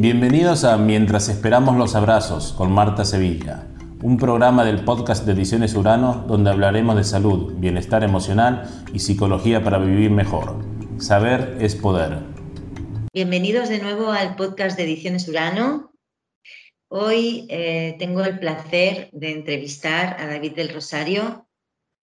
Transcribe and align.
Bienvenidos 0.00 0.62
a 0.62 0.78
Mientras 0.78 1.28
esperamos 1.28 1.76
los 1.76 1.96
abrazos 1.96 2.52
con 2.52 2.70
Marta 2.70 3.04
Sevilla, 3.04 3.66
un 4.00 4.16
programa 4.16 4.64
del 4.64 4.84
podcast 4.84 5.26
de 5.26 5.32
Ediciones 5.32 5.74
Urano 5.74 6.24
donde 6.28 6.50
hablaremos 6.50 6.94
de 6.94 7.02
salud, 7.02 7.54
bienestar 7.56 8.04
emocional 8.04 8.70
y 8.94 9.00
psicología 9.00 9.64
para 9.64 9.78
vivir 9.78 10.12
mejor. 10.12 10.54
Saber 11.00 11.58
es 11.60 11.74
poder. 11.74 12.20
Bienvenidos 13.12 13.68
de 13.68 13.80
nuevo 13.80 14.12
al 14.12 14.36
podcast 14.36 14.76
de 14.76 14.84
Ediciones 14.84 15.26
Urano. 15.26 15.92
Hoy 16.86 17.48
eh, 17.48 17.96
tengo 17.98 18.22
el 18.22 18.38
placer 18.38 19.10
de 19.10 19.32
entrevistar 19.32 20.16
a 20.20 20.28
David 20.28 20.52
del 20.52 20.68
Rosario. 20.68 21.48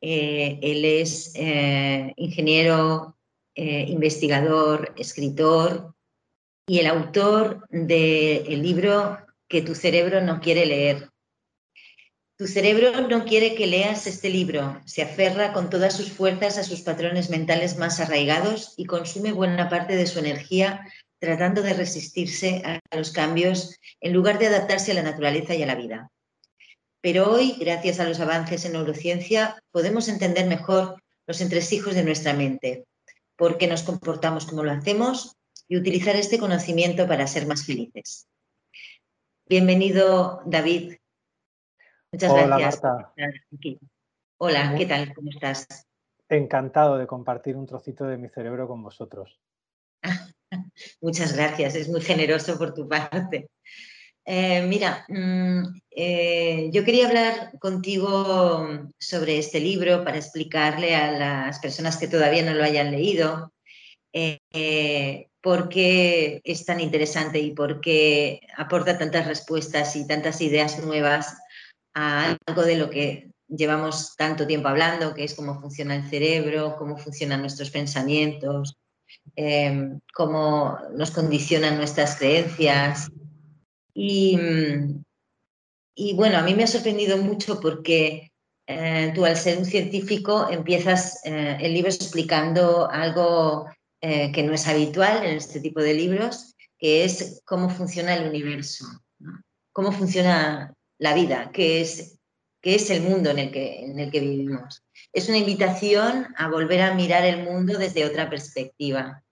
Eh, 0.02 0.60
él 0.62 0.84
es 0.84 1.32
eh, 1.36 2.12
ingeniero, 2.18 3.16
investigador, 3.56 4.94
escritor, 4.98 5.95
y 6.68 6.80
el 6.80 6.88
autor 6.88 7.68
del 7.70 8.62
libro 8.62 9.20
que 9.48 9.62
tu 9.62 9.76
cerebro 9.76 10.22
no 10.22 10.40
quiere 10.40 10.66
leer. 10.66 11.10
Tu 12.38 12.48
cerebro 12.48 13.08
no 13.08 13.24
quiere 13.24 13.56
que 13.56 13.68
leas 13.68 14.08
este 14.08 14.30
libro, 14.30 14.82
se 14.86 15.04
aferra 15.04 15.54
con 15.54 15.70
todas 15.70 15.96
sus 15.96 16.12
fuerzas 16.12 16.58
a 16.58 16.64
sus 16.64 16.82
patrones 16.82 17.30
mentales 17.30 17.78
más 17.78 18.00
arraigados 18.00 18.74
y 18.76 18.86
consume 18.86 19.32
buena 19.32 19.70
parte 19.70 19.96
de 19.96 20.08
su 20.08 20.20
energía 20.20 20.86
tratando 21.20 21.62
de 21.62 21.74
resistirse 21.74 22.62
a 22.66 22.98
los 22.98 23.12
cambios 23.12 23.80
en 24.02 24.12
lugar 24.12 24.38
de 24.38 24.48
adaptarse 24.48 24.92
a 24.92 24.96
la 24.96 25.04
naturaleza 25.04 25.56
y 25.56 25.64
a 25.64 25.66
la 25.66 25.76
vida. 25.76 26.12
Pero 27.00 27.32
hoy, 27.32 27.56
gracias 27.58 28.00
a 28.00 28.06
los 28.06 28.20
avances 28.20 28.66
en 28.66 28.74
neurociencia, 28.74 29.62
podemos 29.72 30.10
entender 30.10 30.46
mejor 30.48 31.02
los 31.28 31.40
entresijos 31.40 31.96
de 31.96 32.04
nuestra 32.04 32.34
mente, 32.34 32.86
por 33.38 33.58
qué 33.58 33.68
nos 33.68 33.84
comportamos 33.84 34.46
como 34.46 34.64
lo 34.64 34.72
hacemos 34.72 35.38
y 35.68 35.78
utilizar 35.78 36.16
este 36.16 36.40
conocimiento 36.40 37.08
para 37.08 37.28
ser 37.28 37.48
más 37.48 37.66
felices. 37.66 38.28
Bienvenido, 39.48 40.42
David. 40.46 40.96
Muchas 42.12 42.32
Hola, 42.32 42.58
gracias. 42.58 42.84
Marta. 42.84 43.14
Hola, 44.38 44.76
¿qué 44.78 44.86
tal? 44.86 45.14
¿Cómo 45.14 45.30
estás? 45.30 45.68
Encantado 46.30 46.98
de 46.98 47.08
compartir 47.08 47.56
un 47.56 47.66
trocito 47.66 48.06
de 48.06 48.18
mi 48.18 48.30
cerebro 48.30 48.68
con 48.68 48.82
vosotros. 48.82 49.40
Muchas 51.02 51.36
gracias, 51.36 51.76
es 51.76 51.90
muy 51.90 52.02
generoso 52.02 52.58
por 52.58 52.74
tu 52.74 52.88
parte. 52.88 53.50
Eh, 54.28 54.66
mira, 54.66 55.06
mm, 55.08 55.82
eh, 55.92 56.70
yo 56.72 56.84
quería 56.84 57.08
hablar 57.08 57.60
contigo 57.60 58.68
sobre 58.98 59.38
este 59.38 59.60
libro 59.60 60.04
para 60.04 60.18
explicarle 60.18 60.96
a 60.96 61.12
las 61.12 61.60
personas 61.60 61.98
que 61.98 62.08
todavía 62.08 62.44
no 62.44 62.56
lo 62.56 62.64
hayan 62.64 62.92
leído 62.92 63.54
eh, 64.12 65.30
por 65.46 65.70
qué 65.70 66.42
es 66.44 66.66
tan 66.66 66.80
interesante 66.80 67.38
y 67.38 67.52
por 67.52 67.80
qué 67.80 68.40
aporta 68.58 68.98
tantas 68.98 69.28
respuestas 69.28 69.96
y 69.96 70.08
tantas 70.08 70.42
ideas 70.42 70.84
nuevas 70.84 71.38
a 71.94 72.36
algo 72.48 72.64
de 72.64 72.78
lo 72.78 72.90
que 72.90 73.30
llevamos 73.48 74.16
tanto 74.16 74.48
tiempo 74.48 74.70
hablando, 74.70 75.14
que 75.14 75.24
es 75.24 75.36
cómo 75.36 75.62
funciona 75.62 75.96
el 75.98 76.10
cerebro, 76.10 76.76
cómo 76.80 76.98
funcionan 76.98 77.42
nuestros 77.42 77.70
pensamientos, 77.70 78.76
em, 79.36 80.00
cómo 80.16 80.80
nos 80.96 81.12
condicionan 81.12 81.78
nuestras 81.78 82.16
creencias. 82.16 83.08
Y, 83.94 84.36
bueno, 86.16 86.40
a 86.40 86.42
mí 86.42 86.56
me 86.56 86.64
ha 86.64 86.68
sorprendido 86.68 87.20
mucho 87.20 87.60
porque 87.60 88.32
eh, 88.66 89.12
tú 89.14 89.24
al 89.26 89.38
ser 89.38 89.60
un 89.60 89.66
científico 89.66 90.48
empiezas 90.50 91.24
eh, 91.24 91.58
el 91.62 91.72
libro 91.72 91.92
explicando 91.92 92.90
algo 92.90 93.68
eh, 94.08 94.32
que 94.32 94.44
no 94.44 94.54
es 94.54 94.68
habitual 94.68 95.26
en 95.26 95.36
este 95.36 95.60
tipo 95.60 95.82
de 95.82 95.96
libros, 95.96 96.56
que 96.78 97.06
es 97.06 97.42
cómo 97.44 97.72
funciona 97.72 98.14
el 98.14 98.30
universo, 98.30 98.86
cómo 99.72 99.92
funciona 99.92 100.76
la 101.00 101.16
vida, 101.16 101.50
qué 101.52 101.82
es, 101.82 102.20
qué 102.62 102.76
es 102.76 102.92
el 102.92 103.02
mundo 103.02 103.32
en 103.32 103.40
el, 103.40 103.52
que, 103.52 103.84
en 103.84 103.98
el 103.98 104.12
que 104.12 104.20
vivimos. 104.20 104.84
Es 105.12 105.28
una 105.28 105.40
invitación 105.40 106.28
a 106.38 106.50
volver 106.50 106.84
a 106.84 106.94
mirar 106.94 107.26
el 107.26 107.46
mundo 107.46 107.80
desde 107.80 108.06
otra 108.06 108.30
perspectiva. 108.30 109.24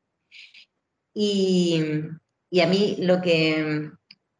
Y, 1.14 1.80
y 2.50 2.62
a 2.62 2.66
mí 2.66 2.96
lo 2.98 3.22
que 3.22 3.92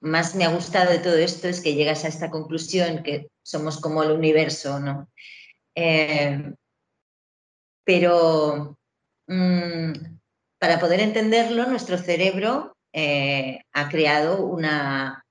más 0.02 0.34
me 0.34 0.46
ha 0.46 0.56
gustado 0.56 0.90
de 0.90 0.98
todo 0.98 1.16
esto 1.16 1.48
es 1.48 1.62
que 1.62 1.76
llegas 1.76 2.06
a 2.06 2.08
esta 2.08 2.32
conclusión 2.32 3.04
que 3.04 3.28
somos 3.44 3.80
como 3.80 4.02
el 4.02 4.10
universo, 4.14 4.80
¿no? 4.80 5.12
Eh, 5.76 6.56
pero 7.86 8.80
mm, 9.28 10.14
para 10.64 10.80
poder 10.80 11.02
entenderlo, 11.02 11.66
nuestro 11.66 11.98
cerebro 11.98 12.78
eh, 12.94 13.66
ha 13.74 13.90
creado 13.90 14.46
una, 14.46 15.26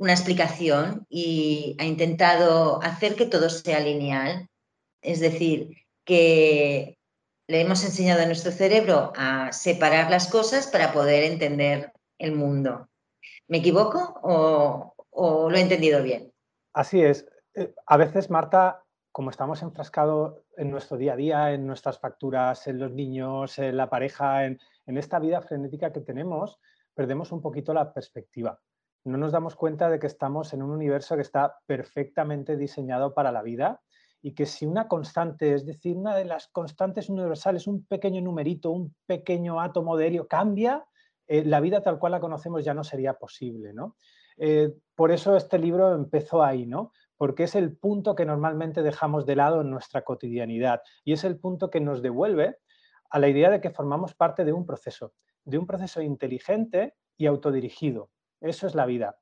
explicación 0.00 1.06
y 1.08 1.76
ha 1.78 1.84
intentado 1.84 2.82
hacer 2.82 3.14
que 3.14 3.26
todo 3.26 3.48
sea 3.48 3.78
lineal. 3.78 4.48
Es 5.00 5.20
decir, 5.20 5.76
que 6.04 6.98
le 7.46 7.60
hemos 7.60 7.84
enseñado 7.84 8.22
a 8.22 8.26
nuestro 8.26 8.50
cerebro 8.50 9.12
a 9.14 9.52
separar 9.52 10.10
las 10.10 10.26
cosas 10.26 10.66
para 10.66 10.92
poder 10.92 11.22
entender 11.22 11.92
el 12.18 12.32
mundo. 12.32 12.88
¿Me 13.46 13.58
equivoco 13.58 14.18
o, 14.24 14.94
o 15.10 15.48
lo 15.48 15.56
he 15.56 15.60
entendido 15.60 16.02
bien? 16.02 16.32
Así 16.72 17.00
es. 17.04 17.24
Eh, 17.54 17.72
a 17.86 17.96
veces, 17.96 18.30
Marta, 18.30 18.82
como 19.12 19.30
estamos 19.30 19.62
enfrascados 19.62 20.40
en 20.56 20.72
nuestro 20.72 20.96
día 20.96 21.12
a 21.12 21.16
día, 21.16 21.52
en 21.52 21.68
nuestras 21.68 22.00
facturas, 22.00 22.66
en 22.66 22.80
los 22.80 22.90
niños, 22.90 23.60
en 23.60 23.76
la 23.76 23.88
pareja, 23.88 24.46
en, 24.46 24.58
esta 24.86 25.18
vida 25.18 25.40
frenética 25.40 25.92
que 25.92 26.00
tenemos, 26.00 26.58
perdemos 26.94 27.32
un 27.32 27.40
poquito 27.40 27.72
la 27.72 27.92
perspectiva. 27.92 28.58
No 29.04 29.18
nos 29.18 29.32
damos 29.32 29.56
cuenta 29.56 29.88
de 29.90 29.98
que 29.98 30.06
estamos 30.06 30.52
en 30.52 30.62
un 30.62 30.70
universo 30.70 31.16
que 31.16 31.22
está 31.22 31.56
perfectamente 31.66 32.56
diseñado 32.56 33.14
para 33.14 33.32
la 33.32 33.42
vida 33.42 33.80
y 34.20 34.34
que 34.34 34.46
si 34.46 34.66
una 34.66 34.86
constante, 34.86 35.54
es 35.54 35.66
decir, 35.66 35.96
una 35.96 36.14
de 36.14 36.24
las 36.24 36.46
constantes 36.48 37.08
universales, 37.08 37.66
un 37.66 37.84
pequeño 37.84 38.20
numerito, 38.20 38.70
un 38.70 38.94
pequeño 39.06 39.60
átomo 39.60 39.96
de 39.96 40.06
helio 40.06 40.28
cambia, 40.28 40.84
eh, 41.26 41.44
la 41.44 41.60
vida 41.60 41.82
tal 41.82 41.98
cual 41.98 42.12
la 42.12 42.20
conocemos 42.20 42.64
ya 42.64 42.74
no 42.74 42.84
sería 42.84 43.14
posible. 43.14 43.72
¿no? 43.72 43.96
Eh, 44.36 44.72
por 44.94 45.10
eso 45.10 45.36
este 45.36 45.58
libro 45.58 45.92
empezó 45.94 46.44
ahí, 46.44 46.66
¿no? 46.66 46.92
porque 47.22 47.44
es 47.44 47.54
el 47.54 47.76
punto 47.76 48.16
que 48.16 48.24
normalmente 48.24 48.82
dejamos 48.82 49.26
de 49.26 49.36
lado 49.36 49.60
en 49.60 49.70
nuestra 49.70 50.02
cotidianidad 50.02 50.82
y 51.04 51.12
es 51.12 51.22
el 51.22 51.38
punto 51.38 51.70
que 51.70 51.80
nos 51.80 52.02
devuelve 52.02 52.58
a 53.12 53.18
la 53.18 53.28
idea 53.28 53.50
de 53.50 53.60
que 53.60 53.70
formamos 53.70 54.14
parte 54.14 54.42
de 54.42 54.54
un 54.54 54.64
proceso, 54.64 55.12
de 55.44 55.58
un 55.58 55.66
proceso 55.66 56.00
inteligente 56.00 56.94
y 57.18 57.26
autodirigido. 57.26 58.10
Eso 58.40 58.66
es 58.66 58.74
la 58.74 58.86
vida. 58.86 59.18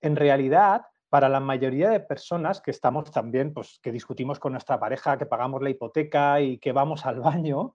En 0.00 0.14
realidad, 0.14 0.82
para 1.08 1.28
la 1.28 1.40
mayoría 1.40 1.90
de 1.90 1.98
personas 1.98 2.60
que 2.60 2.70
estamos 2.70 3.10
también, 3.10 3.52
pues 3.52 3.80
que 3.82 3.90
discutimos 3.90 4.38
con 4.38 4.52
nuestra 4.52 4.78
pareja, 4.78 5.18
que 5.18 5.26
pagamos 5.26 5.62
la 5.62 5.70
hipoteca 5.70 6.40
y 6.40 6.58
que 6.58 6.70
vamos 6.70 7.06
al 7.06 7.20
baño, 7.20 7.74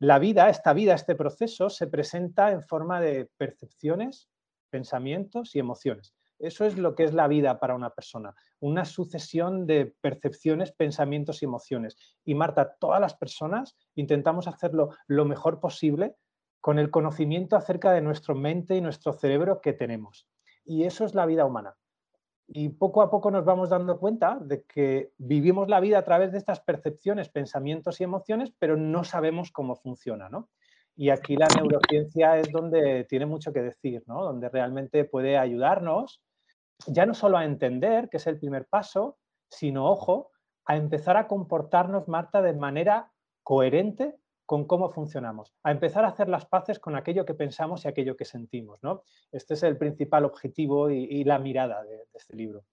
la 0.00 0.18
vida, 0.18 0.48
esta 0.48 0.72
vida, 0.72 0.94
este 0.94 1.14
proceso 1.14 1.70
se 1.70 1.86
presenta 1.86 2.50
en 2.50 2.62
forma 2.62 3.00
de 3.00 3.30
percepciones, 3.36 4.28
pensamientos 4.70 5.54
y 5.54 5.60
emociones. 5.60 6.16
Eso 6.38 6.64
es 6.64 6.76
lo 6.76 6.94
que 6.94 7.04
es 7.04 7.14
la 7.14 7.28
vida 7.28 7.58
para 7.58 7.74
una 7.74 7.90
persona, 7.90 8.34
una 8.60 8.84
sucesión 8.84 9.66
de 9.66 9.94
percepciones, 10.00 10.72
pensamientos 10.72 11.42
y 11.42 11.46
emociones. 11.46 11.96
Y 12.24 12.34
Marta, 12.34 12.76
todas 12.78 13.00
las 13.00 13.14
personas 13.14 13.76
intentamos 13.94 14.46
hacerlo 14.46 14.90
lo 15.06 15.24
mejor 15.24 15.60
posible 15.60 16.16
con 16.60 16.78
el 16.78 16.90
conocimiento 16.90 17.56
acerca 17.56 17.92
de 17.92 18.02
nuestra 18.02 18.34
mente 18.34 18.76
y 18.76 18.80
nuestro 18.80 19.12
cerebro 19.12 19.60
que 19.60 19.72
tenemos. 19.72 20.28
Y 20.64 20.84
eso 20.84 21.04
es 21.04 21.14
la 21.14 21.24
vida 21.24 21.44
humana. 21.44 21.76
Y 22.48 22.68
poco 22.68 23.02
a 23.02 23.10
poco 23.10 23.30
nos 23.30 23.44
vamos 23.44 23.70
dando 23.70 23.98
cuenta 23.98 24.38
de 24.40 24.62
que 24.64 25.10
vivimos 25.16 25.68
la 25.68 25.80
vida 25.80 25.98
a 25.98 26.04
través 26.04 26.32
de 26.32 26.38
estas 26.38 26.60
percepciones, 26.60 27.28
pensamientos 27.28 28.00
y 28.00 28.04
emociones, 28.04 28.52
pero 28.58 28.76
no 28.76 29.04
sabemos 29.04 29.50
cómo 29.50 29.74
funciona, 29.76 30.28
¿no? 30.28 30.48
Y 30.96 31.10
aquí 31.10 31.36
la 31.36 31.48
neurociencia 31.48 32.38
es 32.38 32.50
donde 32.50 33.04
tiene 33.04 33.26
mucho 33.26 33.52
que 33.52 33.62
decir, 33.62 34.02
¿no? 34.06 34.24
Donde 34.24 34.48
realmente 34.48 35.04
puede 35.04 35.36
ayudarnos 35.36 36.22
ya 36.86 37.06
no 37.06 37.14
solo 37.14 37.38
a 37.38 37.44
entender, 37.44 38.08
que 38.08 38.18
es 38.18 38.26
el 38.26 38.38
primer 38.38 38.66
paso, 38.66 39.18
sino, 39.48 39.86
ojo, 39.90 40.30
a 40.66 40.76
empezar 40.76 41.16
a 41.16 41.28
comportarnos, 41.28 42.08
Marta, 42.08 42.42
de 42.42 42.52
manera 42.52 43.12
coherente 43.42 44.16
con 44.44 44.64
cómo 44.64 44.90
funcionamos, 44.92 45.52
a 45.64 45.72
empezar 45.72 46.04
a 46.04 46.08
hacer 46.08 46.28
las 46.28 46.46
paces 46.46 46.78
con 46.78 46.94
aquello 46.94 47.26
que 47.26 47.34
pensamos 47.34 47.84
y 47.84 47.88
aquello 47.88 48.16
que 48.16 48.24
sentimos. 48.24 48.78
¿no? 48.82 49.02
Este 49.32 49.54
es 49.54 49.62
el 49.64 49.76
principal 49.76 50.24
objetivo 50.24 50.90
y, 50.90 51.24
la 51.24 51.38
mirada 51.38 51.82
de, 51.82 52.04
este 52.14 52.36
libro. 52.36 52.64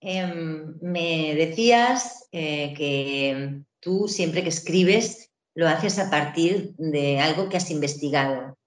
Em, 0.00 0.76
me 0.80 1.34
decías 1.34 2.28
eh, 2.32 2.74
que 2.74 3.62
tú 3.80 4.08
siempre 4.08 4.42
que 4.42 4.48
escribes 4.48 5.32
lo 5.54 5.68
haces 5.68 5.98
a 5.98 6.10
partir 6.10 6.74
de 6.76 7.20
algo 7.20 7.48
que 7.48 7.56
has 7.56 7.70
investigado. 7.70 8.58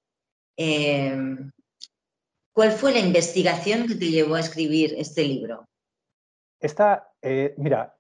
Em, 0.56 1.52
¿Cuál 2.58 2.72
fue 2.72 2.92
la 2.92 3.02
investigación 3.02 3.86
que 3.88 3.94
te 3.94 4.10
llevó 4.10 4.34
a 4.34 4.40
escribir 4.40 4.96
este 4.98 5.24
libro? 5.24 5.66
Esta, 6.60 7.14
eh, 7.22 7.54
mira, 7.60 7.96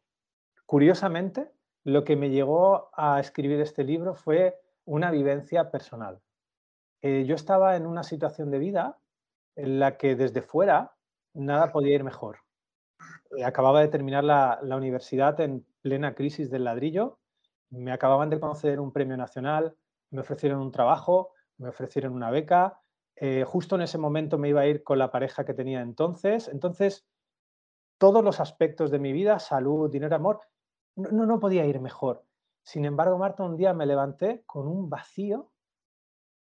curiosamente, 0.66 1.52
lo 1.84 2.04
que 2.04 2.16
me 2.16 2.32
llevó 2.32 2.90
a 2.98 3.20
escribir 3.20 3.62
este 3.62 3.84
libro 3.84 4.16
fue 4.16 4.60
una 4.84 5.12
vivencia 5.12 5.70
personal. 5.70 6.20
eh, 7.04 7.26
yo 7.28 7.36
estaba 7.36 7.76
en 7.76 7.86
una 7.86 8.02
situación 8.02 8.50
de 8.50 8.58
vida 8.58 8.98
en 9.56 9.78
la 9.78 9.96
que 9.96 10.16
desde 10.16 10.42
fuera 10.42 10.96
nada 11.36 11.72
podía 11.72 11.94
ir 11.94 12.04
mejor. 12.04 12.40
Eh, 13.38 13.44
acababa 13.44 13.82
de 13.82 13.90
terminar 13.90 14.24
la, 14.24 14.60
universidad 14.64 15.40
en 15.40 15.68
plena 15.84 16.16
crisis 16.16 16.50
del 16.50 16.64
ladrillo, 16.64 17.20
me 17.70 17.92
acababan 17.92 18.32
de 18.32 18.40
conceder 18.40 18.80
un 18.80 18.92
premio 18.92 19.18
nacional, 19.18 19.78
me 20.10 20.22
ofrecieron 20.22 20.62
un 20.62 20.72
trabajo, 20.72 21.36
me 21.60 21.70
ofrecieron 21.70 22.14
una 22.14 22.32
beca, 22.32 22.82
eh, 23.20 23.44
justo 23.46 23.76
en 23.76 23.82
ese 23.82 23.98
momento 23.98 24.38
me 24.38 24.50
iba 24.50 24.62
a 24.62 24.68
ir 24.68 24.84
con 24.84 25.00
la 25.00 25.12
pareja 25.12 25.44
que 25.44 25.54
tenía 25.54 25.82
entonces, 25.82 26.48
entonces 26.48 27.08
todos 27.98 28.24
los 28.24 28.40
aspectos 28.40 28.92
de 28.92 29.00
mi 29.00 29.12
vida, 29.12 29.40
salud, 29.40 29.90
dinero, 29.90 30.16
amor, 30.16 30.42
no, 30.96 31.26
no 31.26 31.40
podía 31.40 31.66
ir 31.66 31.80
mejor. 31.80 32.24
Sin 32.64 32.86
embargo, 32.86 33.18
Marta, 33.18 33.44
un 33.44 33.58
día 33.58 33.74
me 33.74 33.86
levanté 33.86 34.44
con 34.46 34.68
un 34.68 34.90
vacío 34.90 35.52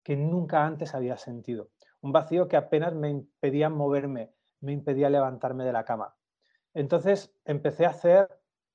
que 0.04 0.16
nunca 0.16 0.66
antes 0.66 0.96
había 0.96 1.18
sentido. 1.18 1.72
Un 2.02 2.12
vacío 2.12 2.48
que 2.48 2.58
apenas 2.58 2.94
me 2.94 3.10
impedía 3.10 3.70
moverme, 3.70 4.34
me 4.62 4.72
impedía 4.72 5.10
levantarme 5.10 5.66
de 5.66 5.74
la 5.74 5.84
cama. 5.84 6.16
Entonces 6.74 7.36
empecé 7.44 7.86
a 7.86 7.90
hacer 7.90 8.30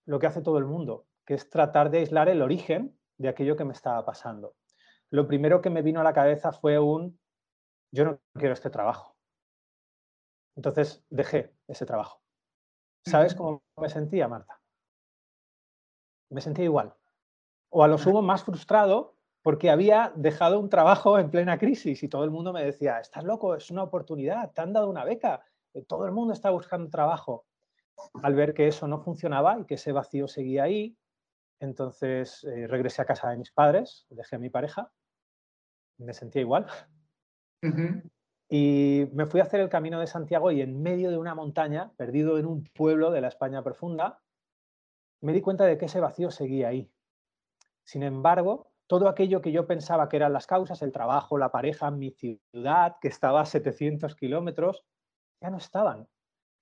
lo 0.04 0.18
que 0.18 0.26
hace 0.26 0.42
todo 0.42 0.58
el 0.58 0.66
mundo, 0.66 1.06
que 1.24 1.34
es 1.34 1.48
tratar 1.48 1.90
de 1.90 1.98
aislar 1.98 2.28
el 2.28 2.42
origen 2.42 2.96
de 3.16 3.28
aquello 3.28 3.56
que 3.56 3.64
me 3.64 3.72
estaba 3.72 4.04
pasando. 4.04 4.54
Lo 5.10 5.26
primero 5.26 5.62
que 5.62 5.70
me 5.70 5.82
vino 5.82 6.00
a 6.00 6.04
la 6.04 6.12
cabeza 6.12 6.52
fue 6.52 6.78
un, 6.78 7.18
yo 7.90 8.04
no 8.04 8.20
quiero 8.34 8.54
este 8.54 8.70
trabajo. 8.70 9.16
Entonces 10.56 11.04
dejé 11.10 11.54
ese 11.68 11.86
trabajo. 11.86 12.22
¿Sabes 13.04 13.34
cómo 13.34 13.62
me 13.76 13.88
sentía, 13.88 14.26
Marta? 14.26 14.60
Me 16.30 16.40
sentía 16.40 16.64
igual. 16.64 16.94
O 17.70 17.84
a 17.84 17.88
lo 17.88 17.98
sumo 17.98 18.22
más 18.22 18.42
frustrado 18.42 19.16
porque 19.42 19.70
había 19.70 20.12
dejado 20.16 20.58
un 20.58 20.68
trabajo 20.68 21.18
en 21.20 21.30
plena 21.30 21.56
crisis 21.56 22.02
y 22.02 22.08
todo 22.08 22.24
el 22.24 22.32
mundo 22.32 22.52
me 22.52 22.64
decía, 22.64 22.98
estás 22.98 23.22
loco, 23.22 23.54
es 23.54 23.70
una 23.70 23.84
oportunidad, 23.84 24.50
te 24.52 24.60
han 24.60 24.72
dado 24.72 24.90
una 24.90 25.04
beca, 25.04 25.44
eh, 25.72 25.82
todo 25.82 26.04
el 26.04 26.10
mundo 26.10 26.32
está 26.32 26.50
buscando 26.50 26.90
trabajo. 26.90 27.46
Al 28.22 28.34
ver 28.34 28.54
que 28.54 28.66
eso 28.66 28.88
no 28.88 28.98
funcionaba 28.98 29.58
y 29.60 29.64
que 29.64 29.74
ese 29.74 29.92
vacío 29.92 30.26
seguía 30.26 30.64
ahí, 30.64 30.98
entonces 31.60 32.42
eh, 32.44 32.66
regresé 32.66 33.02
a 33.02 33.06
casa 33.06 33.30
de 33.30 33.36
mis 33.36 33.52
padres, 33.52 34.06
dejé 34.10 34.34
a 34.34 34.40
mi 34.40 34.50
pareja, 34.50 34.90
me 35.98 36.12
sentía 36.12 36.42
igual. 36.42 36.66
Y 38.48 39.08
me 39.12 39.26
fui 39.26 39.40
a 39.40 39.44
hacer 39.44 39.60
el 39.60 39.68
camino 39.68 39.98
de 39.98 40.06
Santiago 40.06 40.52
y 40.52 40.60
en 40.60 40.80
medio 40.82 41.10
de 41.10 41.18
una 41.18 41.34
montaña, 41.34 41.92
perdido 41.96 42.38
en 42.38 42.46
un 42.46 42.64
pueblo 42.64 43.10
de 43.10 43.20
la 43.20 43.28
España 43.28 43.62
profunda, 43.62 44.20
me 45.20 45.32
di 45.32 45.40
cuenta 45.40 45.64
de 45.64 45.78
que 45.78 45.86
ese 45.86 46.00
vacío 46.00 46.30
seguía 46.30 46.68
ahí. 46.68 46.90
Sin 47.82 48.02
embargo, 48.02 48.70
todo 48.86 49.08
aquello 49.08 49.40
que 49.40 49.52
yo 49.52 49.66
pensaba 49.66 50.08
que 50.08 50.16
eran 50.16 50.32
las 50.32 50.46
causas, 50.46 50.82
el 50.82 50.92
trabajo, 50.92 51.38
la 51.38 51.50
pareja, 51.50 51.90
mi 51.90 52.10
ciudad, 52.12 52.96
que 53.00 53.08
estaba 53.08 53.40
a 53.40 53.46
700 53.46 54.14
kilómetros, 54.14 54.84
ya 55.40 55.50
no 55.50 55.56
estaban. 55.56 56.08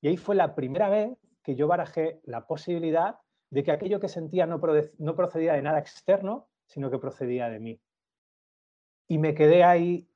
Y 0.00 0.08
ahí 0.08 0.16
fue 0.16 0.34
la 0.34 0.54
primera 0.54 0.88
vez 0.88 1.16
que 1.42 1.54
yo 1.54 1.66
barajé 1.66 2.20
la 2.24 2.46
posibilidad 2.46 3.18
de 3.50 3.62
que 3.62 3.72
aquello 3.72 4.00
que 4.00 4.08
sentía 4.08 4.46
no, 4.46 4.60
procedía 4.60 5.52
de 5.52 5.62
nada 5.62 5.78
externo, 5.78 6.48
sino 6.66 6.90
que 6.90 6.98
procedía 6.98 7.48
de 7.48 7.60
mí. 7.60 7.80
Y 9.06 9.18
me 9.18 9.34
quedé 9.34 9.62
ahí 9.62 10.08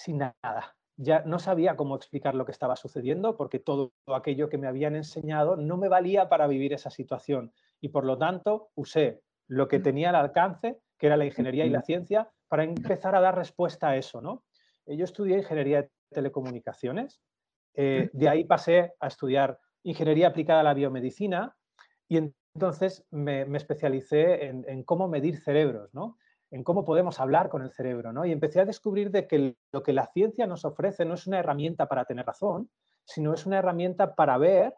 sin 0.00 0.18
nada. 0.18 0.76
Ya 0.96 1.22
no 1.24 1.38
sabía 1.38 1.76
cómo 1.76 1.96
explicar 1.96 2.34
lo 2.34 2.44
que 2.44 2.52
estaba 2.52 2.76
sucediendo 2.76 3.36
porque 3.36 3.58
todo 3.58 3.92
aquello 4.06 4.48
que 4.48 4.58
me 4.58 4.66
habían 4.66 4.96
enseñado 4.96 5.56
no 5.56 5.76
me 5.76 5.88
valía 5.88 6.28
para 6.28 6.46
vivir 6.46 6.72
esa 6.72 6.90
situación. 6.90 7.52
Y 7.80 7.88
por 7.88 8.04
lo 8.04 8.18
tanto 8.18 8.70
usé 8.74 9.22
lo 9.46 9.66
que 9.66 9.80
tenía 9.80 10.10
al 10.10 10.16
alcance 10.16 10.80
que 11.00 11.06
era 11.06 11.16
la 11.16 11.24
ingeniería 11.24 11.64
y 11.64 11.70
la 11.70 11.80
ciencia, 11.80 12.30
para 12.46 12.62
empezar 12.62 13.14
a 13.14 13.20
dar 13.20 13.34
respuesta 13.34 13.88
a 13.88 13.96
eso. 13.96 14.20
¿no? 14.20 14.44
Eh, 14.86 14.96
yo 14.96 15.04
estudié 15.04 15.38
ingeniería 15.38 15.82
de 15.82 15.90
telecomunicaciones, 16.10 17.22
eh, 17.74 18.10
de 18.12 18.28
ahí 18.28 18.44
pasé 18.44 18.92
a 19.00 19.06
estudiar 19.06 19.58
ingeniería 19.82 20.28
aplicada 20.28 20.60
a 20.60 20.64
la 20.64 20.74
biomedicina 20.74 21.56
y 22.06 22.18
entonces 22.18 23.06
me, 23.10 23.42
especialicé 23.56 24.46
en, 24.46 24.82
cómo 24.84 25.08
medir 25.08 25.38
cerebros, 25.38 25.94
¿no? 25.94 26.18
En 26.50 26.64
cómo 26.64 26.84
podemos 26.84 27.20
hablar 27.20 27.48
con 27.48 27.62
el 27.62 27.72
cerebro. 27.72 28.12
¿no? 28.12 28.24
Y 28.24 28.32
empecé 28.32 28.60
a 28.60 28.64
descubrir 28.64 29.10
de 29.10 29.26
que 29.26 29.56
lo 29.72 29.82
que 29.82 29.92
la 29.92 30.06
ciencia 30.06 30.46
nos 30.46 30.64
ofrece 30.64 31.04
no 31.04 31.14
es 31.14 31.26
una 31.26 31.38
herramienta 31.38 31.86
para 31.86 32.04
tener 32.04 32.26
razón, 32.26 32.70
sino 33.04 33.34
es 33.34 33.46
una 33.46 33.58
herramienta 33.58 34.14
para 34.14 34.36
ver 34.38 34.74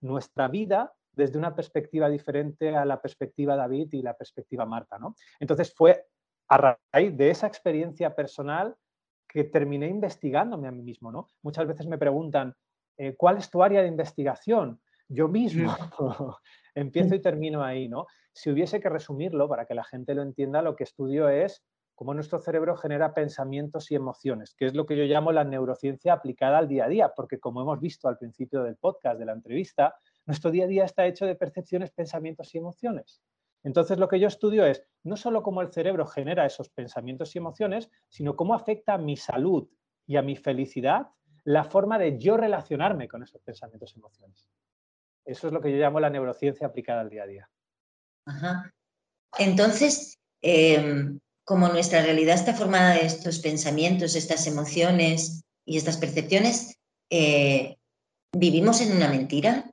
nuestra 0.00 0.48
vida 0.48 0.92
desde 1.12 1.38
una 1.38 1.54
perspectiva 1.54 2.08
diferente 2.08 2.76
a 2.76 2.84
la 2.84 3.00
perspectiva 3.00 3.56
David 3.56 3.88
y 3.92 4.02
la 4.02 4.14
perspectiva 4.14 4.66
Marta. 4.66 4.98
¿no? 4.98 5.14
Entonces 5.40 5.74
fue 5.74 6.06
a 6.48 6.78
raíz 6.92 7.16
de 7.16 7.30
esa 7.30 7.46
experiencia 7.46 8.14
personal 8.14 8.76
que 9.26 9.44
terminé 9.44 9.88
investigándome 9.88 10.68
a 10.68 10.72
mí 10.72 10.82
mismo. 10.82 11.10
¿no? 11.10 11.28
Muchas 11.42 11.66
veces 11.66 11.86
me 11.86 11.98
preguntan, 11.98 12.54
eh, 12.98 13.16
¿cuál 13.16 13.38
es 13.38 13.50
tu 13.50 13.62
área 13.62 13.82
de 13.82 13.88
investigación? 13.88 14.80
Yo 15.08 15.28
mismo 15.28 15.74
empiezo 16.74 17.14
y 17.14 17.20
termino 17.20 17.62
ahí. 17.62 17.88
¿no? 17.88 18.06
Si 18.32 18.50
hubiese 18.50 18.80
que 18.80 18.88
resumirlo 18.88 19.48
para 19.48 19.66
que 19.66 19.74
la 19.74 19.84
gente 19.84 20.14
lo 20.14 20.22
entienda, 20.22 20.62
lo 20.62 20.76
que 20.76 20.84
estudio 20.84 21.28
es 21.28 21.64
cómo 21.94 22.12
nuestro 22.12 22.38
cerebro 22.38 22.76
genera 22.76 23.14
pensamientos 23.14 23.90
y 23.90 23.94
emociones, 23.94 24.54
que 24.54 24.66
es 24.66 24.74
lo 24.74 24.84
que 24.84 24.96
yo 24.96 25.04
llamo 25.04 25.32
la 25.32 25.44
neurociencia 25.44 26.12
aplicada 26.12 26.58
al 26.58 26.68
día 26.68 26.84
a 26.84 26.88
día, 26.88 27.12
porque 27.16 27.40
como 27.40 27.62
hemos 27.62 27.80
visto 27.80 28.06
al 28.06 28.18
principio 28.18 28.62
del 28.62 28.76
podcast, 28.76 29.18
de 29.18 29.24
la 29.24 29.32
entrevista, 29.32 29.94
nuestro 30.26 30.50
día 30.50 30.64
a 30.64 30.68
día 30.68 30.84
está 30.84 31.06
hecho 31.06 31.24
de 31.24 31.36
percepciones, 31.36 31.90
pensamientos 31.90 32.54
y 32.54 32.58
emociones. 32.58 33.22
Entonces 33.62 33.98
lo 33.98 34.08
que 34.08 34.20
yo 34.20 34.28
estudio 34.28 34.66
es 34.66 34.84
no 35.04 35.16
solo 35.16 35.42
cómo 35.42 35.62
el 35.62 35.72
cerebro 35.72 36.06
genera 36.06 36.44
esos 36.44 36.68
pensamientos 36.68 37.34
y 37.34 37.38
emociones, 37.38 37.90
sino 38.08 38.36
cómo 38.36 38.54
afecta 38.54 38.94
a 38.94 38.98
mi 38.98 39.16
salud 39.16 39.66
y 40.06 40.16
a 40.16 40.22
mi 40.22 40.36
felicidad 40.36 41.08
la 41.44 41.64
forma 41.64 41.98
de 41.98 42.18
yo 42.18 42.36
relacionarme 42.36 43.08
con 43.08 43.22
esos 43.22 43.40
pensamientos 43.40 43.96
y 43.96 43.98
emociones. 43.98 44.50
Eso 45.26 45.48
es 45.48 45.52
lo 45.52 45.60
que 45.60 45.72
yo 45.72 45.76
llamo 45.76 46.00
la 46.00 46.08
neurociencia 46.08 46.66
aplicada 46.66 47.00
al 47.00 47.10
día 47.10 47.24
a 47.24 47.26
día. 47.26 47.50
Entonces, 49.38 50.18
em, 50.40 51.18
como 51.44 51.68
nuestra 51.68 52.02
realidad 52.02 52.36
está 52.36 52.54
formada 52.54 52.94
de 52.94 53.06
estos 53.06 53.40
pensamientos, 53.40 54.14
estas 54.14 54.46
emociones 54.46 55.44
y 55.64 55.76
estas 55.76 55.96
percepciones, 55.96 56.78
eh, 57.10 57.76
¿vivimos 58.32 58.80
en 58.80 58.96
una 58.96 59.08
mentira? 59.08 59.70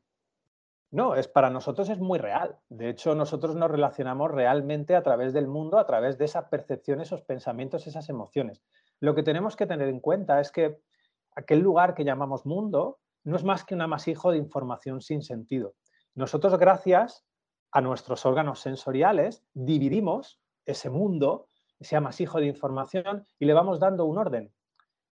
No, 0.91 1.15
es 1.15 1.27
para 1.27 1.49
nosotros 1.49 1.89
es 1.89 1.99
muy 1.99 2.19
real. 2.19 2.59
De 2.69 2.89
hecho, 2.89 3.15
nosotros 3.15 3.55
nos 3.55 3.71
relacionamos 3.71 4.31
realmente 4.31 4.95
a 4.95 5.01
través 5.01 5.33
del 5.33 5.47
mundo, 5.47 5.79
a 5.79 5.87
través 5.87 6.17
de 6.17 6.25
esa 6.25 6.49
percepción, 6.49 7.01
esos 7.01 7.21
pensamientos, 7.21 7.87
esas 7.87 8.09
emociones. 8.09 8.61
Lo 8.99 9.15
que 9.15 9.23
tenemos 9.23 9.55
que 9.55 9.65
tener 9.65 9.87
en 9.87 9.99
cuenta 9.99 10.39
es 10.39 10.51
que 10.51 10.79
aquel 11.35 11.59
lugar 11.59 11.95
que 11.95 12.05
llamamos 12.05 12.45
mundo 12.45 12.99
no 13.23 13.35
es 13.35 13.43
más 13.43 13.63
que 13.63 13.75
un 13.75 13.81
amasijo 13.81 14.31
de 14.31 14.37
información 14.37 15.01
sin 15.01 15.21
sentido. 15.21 15.75
Nosotros, 16.15 16.57
gracias 16.57 17.25
a 17.71 17.81
nuestros 17.81 18.25
órganos 18.25 18.59
sensoriales, 18.59 19.43
dividimos 19.53 20.39
ese 20.65 20.89
mundo, 20.89 21.47
ese 21.79 21.95
amasijo 21.95 22.39
de 22.39 22.45
información 22.47 23.25
y 23.39 23.45
le 23.45 23.53
vamos 23.53 23.79
dando 23.79 24.05
un 24.05 24.17
orden. 24.17 24.53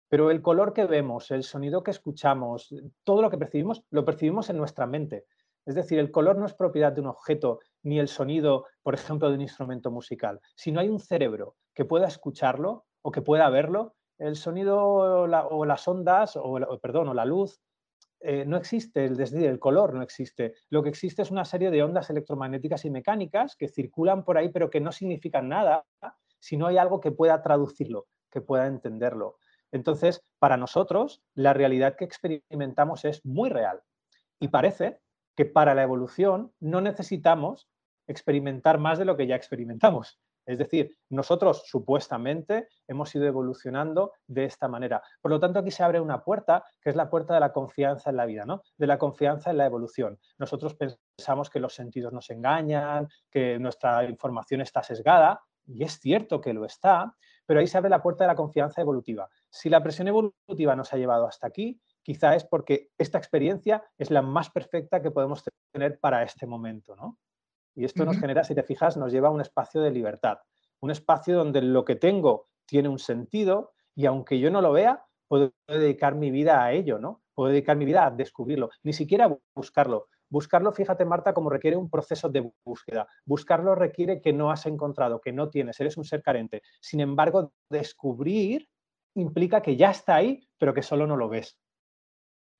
Pero 0.09 0.31
el 0.31 0.41
color 0.41 0.73
que 0.73 0.85
vemos, 0.85 1.31
el 1.31 1.43
sonido 1.43 1.83
que 1.83 1.91
escuchamos, 1.91 2.73
todo 3.03 3.21
lo 3.21 3.29
que 3.29 3.37
percibimos, 3.37 3.83
lo 3.91 4.03
percibimos 4.05 4.49
en 4.49 4.57
nuestra 4.57 4.87
mente. 4.87 5.25
Es 5.65 5.75
decir, 5.75 5.99
el 5.99 6.09
color 6.09 6.37
no 6.37 6.47
es 6.47 6.53
propiedad 6.53 6.91
de 6.91 7.01
un 7.01 7.07
objeto 7.07 7.59
ni 7.83 7.99
el 7.99 8.07
sonido, 8.07 8.65
por 8.81 8.95
ejemplo, 8.95 9.29
de 9.29 9.35
un 9.35 9.41
instrumento 9.41 9.91
musical. 9.91 10.39
Si 10.55 10.71
no 10.71 10.79
hay 10.79 10.89
un 10.89 10.99
cerebro 10.99 11.55
que 11.75 11.85
pueda 11.85 12.07
escucharlo 12.07 12.85
o 13.03 13.11
que 13.11 13.21
pueda 13.21 13.49
verlo, 13.49 13.95
el 14.17 14.35
sonido 14.35 14.83
o, 14.83 15.65
las 15.65 15.87
ondas, 15.87 16.35
o, 16.35 16.59
perdón, 16.81 17.09
o 17.09 17.13
la 17.13 17.23
luz, 17.23 17.61
eh, 18.21 18.43
no 18.45 18.57
existe, 18.57 19.05
es 19.05 19.17
decir, 19.17 19.45
el 19.45 19.59
color 19.59 19.93
no 19.93 20.01
existe. 20.01 20.53
Lo 20.69 20.83
que 20.83 20.89
existe 20.89 21.21
es 21.21 21.31
una 21.31 21.45
serie 21.45 21.71
de 21.71 21.83
ondas 21.83 22.09
electromagnéticas 22.09 22.85
y 22.85 22.89
mecánicas 22.89 23.55
que 23.55 23.69
circulan 23.69 24.25
por 24.25 24.37
ahí, 24.37 24.49
pero 24.49 24.69
que 24.69 24.81
no 24.81 24.91
significan 24.91 25.47
nada 25.47 25.85
si 26.39 26.57
no 26.57 26.67
hay 26.67 26.77
algo 26.77 26.99
que 26.99 27.11
pueda 27.11 27.41
traducirlo, 27.41 28.07
que 28.29 28.41
pueda 28.41 28.67
entenderlo. 28.67 29.37
Entonces, 29.71 30.23
para 30.39 30.57
nosotros, 30.57 31.21
la 31.33 31.53
realidad 31.53 31.95
que 31.95 32.05
experimentamos 32.05 33.05
es 33.05 33.23
muy 33.25 33.49
real. 33.49 33.81
Y 34.39 34.49
parece 34.49 34.99
que 35.35 35.45
para 35.45 35.75
la 35.75 35.83
evolución 35.83 36.51
no 36.59 36.81
necesitamos 36.81 37.69
experimentar 38.07 38.79
más 38.79 38.97
de 38.97 39.05
lo 39.05 39.15
que 39.15 39.27
ya 39.27 39.35
experimentamos. 39.35 40.19
Es 40.49 40.57
decir, 40.57 40.97
nosotros 41.09 41.61
supuestamente 41.67 42.69
hemos 42.87 43.13
ido 43.13 43.27
evolucionando 43.27 44.13
de 44.25 44.45
esta 44.45 44.67
manera. 44.67 44.99
Por 45.21 45.29
lo 45.29 45.39
tanto, 45.39 45.59
aquí 45.59 45.69
se 45.69 45.83
abre 45.83 46.01
una 46.01 46.23
puerta, 46.23 46.63
que 46.81 46.89
es 46.89 46.95
la 46.95 47.07
puerta 47.07 47.35
de 47.35 47.39
la 47.39 47.53
confianza 47.53 48.09
en 48.09 48.15
la 48.15 48.25
vida, 48.25 48.45
¿no? 48.45 48.63
de 48.75 48.87
la 48.87 48.97
confianza 48.97 49.51
en 49.51 49.57
la 49.57 49.67
evolución. 49.67 50.17
Nosotros 50.39 50.75
pensamos 50.75 51.51
que 51.51 51.59
los 51.59 51.75
sentidos 51.75 52.13
nos 52.13 52.31
engañan, 52.31 53.07
que 53.29 53.59
nuestra 53.59 54.03
información 54.05 54.61
está 54.61 54.81
sesgada, 54.81 55.39
y 55.67 55.83
es 55.83 55.99
cierto 55.99 56.41
que 56.41 56.55
lo 56.55 56.65
está, 56.65 57.15
pero 57.45 57.59
ahí 57.59 57.67
se 57.67 57.77
abre 57.77 57.91
la 57.91 58.01
puerta 58.01 58.23
de 58.23 58.29
la 58.29 58.35
confianza 58.35 58.81
evolutiva. 58.81 59.29
Si 59.51 59.69
la 59.69 59.83
presión 59.83 60.07
evolutiva 60.07 60.75
nos 60.75 60.91
ha 60.91 60.97
llevado 60.97 61.27
hasta 61.27 61.45
aquí, 61.45 61.79
quizá 62.01 62.33
es 62.33 62.43
porque 62.43 62.89
esta 62.97 63.19
experiencia 63.19 63.83
es 63.99 64.09
la 64.09 64.23
más 64.23 64.49
perfecta 64.49 64.99
que 64.99 65.11
podemos 65.11 65.43
tener 65.71 65.99
para 65.99 66.23
este 66.23 66.47
momento, 66.47 66.95
¿no? 66.95 67.19
Y 67.79 67.85
esto 67.85 68.03
nos 68.03 68.19
genera, 68.19 68.43
si 68.43 68.53
te 68.53 68.63
fijas, 68.63 68.97
nos 68.97 69.09
lleva 69.09 69.29
a 69.29 69.31
un 69.31 69.39
espacio 69.39 69.79
de 69.79 69.89
libertad, 69.89 70.39
un 70.81 70.91
espacio 70.91 71.37
donde 71.37 71.61
lo 71.61 71.85
que 71.85 71.95
tengo 71.95 72.49
tiene 72.65 72.89
un 72.89 72.99
sentido 72.99 73.71
y 73.95 74.05
aunque 74.05 74.37
yo 74.37 74.51
no 74.51 74.59
lo 74.59 74.73
vea, 74.73 75.05
puedo 75.29 75.53
dedicar 75.65 76.13
mi 76.13 76.29
vida 76.29 76.61
a 76.61 76.73
ello, 76.73 76.99
¿no? 76.99 77.21
Puedo 77.33 77.51
dedicar 77.51 77.77
mi 77.77 77.85
vida 77.85 78.05
a 78.05 78.11
descubrirlo, 78.11 78.69
ni 78.83 78.91
siquiera 78.91 79.33
buscarlo. 79.55 80.07
Buscarlo, 80.27 80.73
fíjate 80.73 81.05
Marta, 81.05 81.33
como 81.33 81.49
requiere 81.49 81.77
un 81.77 81.89
proceso 81.89 82.27
de 82.27 82.51
búsqueda. 82.65 83.07
Buscarlo 83.23 83.75
requiere 83.75 84.19
que 84.19 84.33
no 84.33 84.51
has 84.51 84.65
encontrado, 84.65 85.21
que 85.21 85.31
no 85.31 85.49
tienes, 85.49 85.79
eres 85.79 85.95
un 85.95 86.03
ser 86.03 86.21
carente. 86.21 86.61
Sin 86.81 86.99
embargo, 86.99 87.53
descubrir 87.69 88.67
implica 89.15 89.61
que 89.61 89.77
ya 89.77 89.91
está 89.91 90.15
ahí, 90.15 90.45
pero 90.57 90.73
que 90.73 90.83
solo 90.83 91.07
no 91.07 91.15
lo 91.15 91.29
ves. 91.29 91.57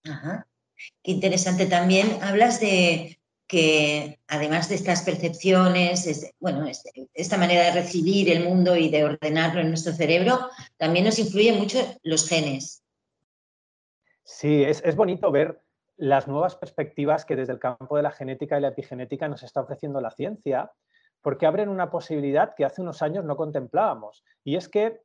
Ajá. 0.06 0.48
Qué 1.04 1.12
interesante 1.12 1.66
también. 1.66 2.08
Hablas 2.24 2.62
de 2.62 3.19
que 3.50 4.20
además 4.28 4.70
de 4.70 4.76
estas 4.76 5.02
percepciones, 5.02 6.32
bueno, 6.40 6.68
esta 7.16 7.36
manera 7.36 7.64
de 7.64 7.82
recibir 7.82 8.30
el 8.30 8.44
mundo 8.44 8.76
y 8.76 8.90
de 8.90 9.04
ordenarlo 9.04 9.60
en 9.60 9.70
nuestro 9.70 9.92
cerebro, 9.92 10.52
también 10.78 11.06
nos 11.06 11.18
influyen 11.18 11.58
mucho 11.58 11.80
los 12.04 12.30
genes. 12.30 12.84
Sí, 14.24 14.64
es, 14.64 14.84
es 14.86 14.96
bonito 14.96 15.32
ver 15.32 15.64
las 15.98 16.28
nuevas 16.28 16.56
perspectivas 16.56 17.26
que 17.26 17.36
desde 17.36 17.54
el 17.54 17.60
campo 17.60 17.98
de 17.98 18.04
la 18.04 18.12
genética 18.12 18.56
y 18.56 18.62
la 18.62 18.68
epigenética 18.68 19.28
nos 19.28 19.42
está 19.42 19.62
ofreciendo 19.62 20.00
la 20.00 20.12
ciencia, 20.12 20.72
porque 21.24 21.48
abren 21.48 21.70
una 21.70 21.90
posibilidad 21.90 22.54
que 22.54 22.66
hace 22.66 22.84
unos 22.84 23.02
años 23.02 23.26
no 23.26 23.36
contemplábamos. 23.36 24.24
Y 24.44 24.58
es 24.58 24.70
que 24.70 25.02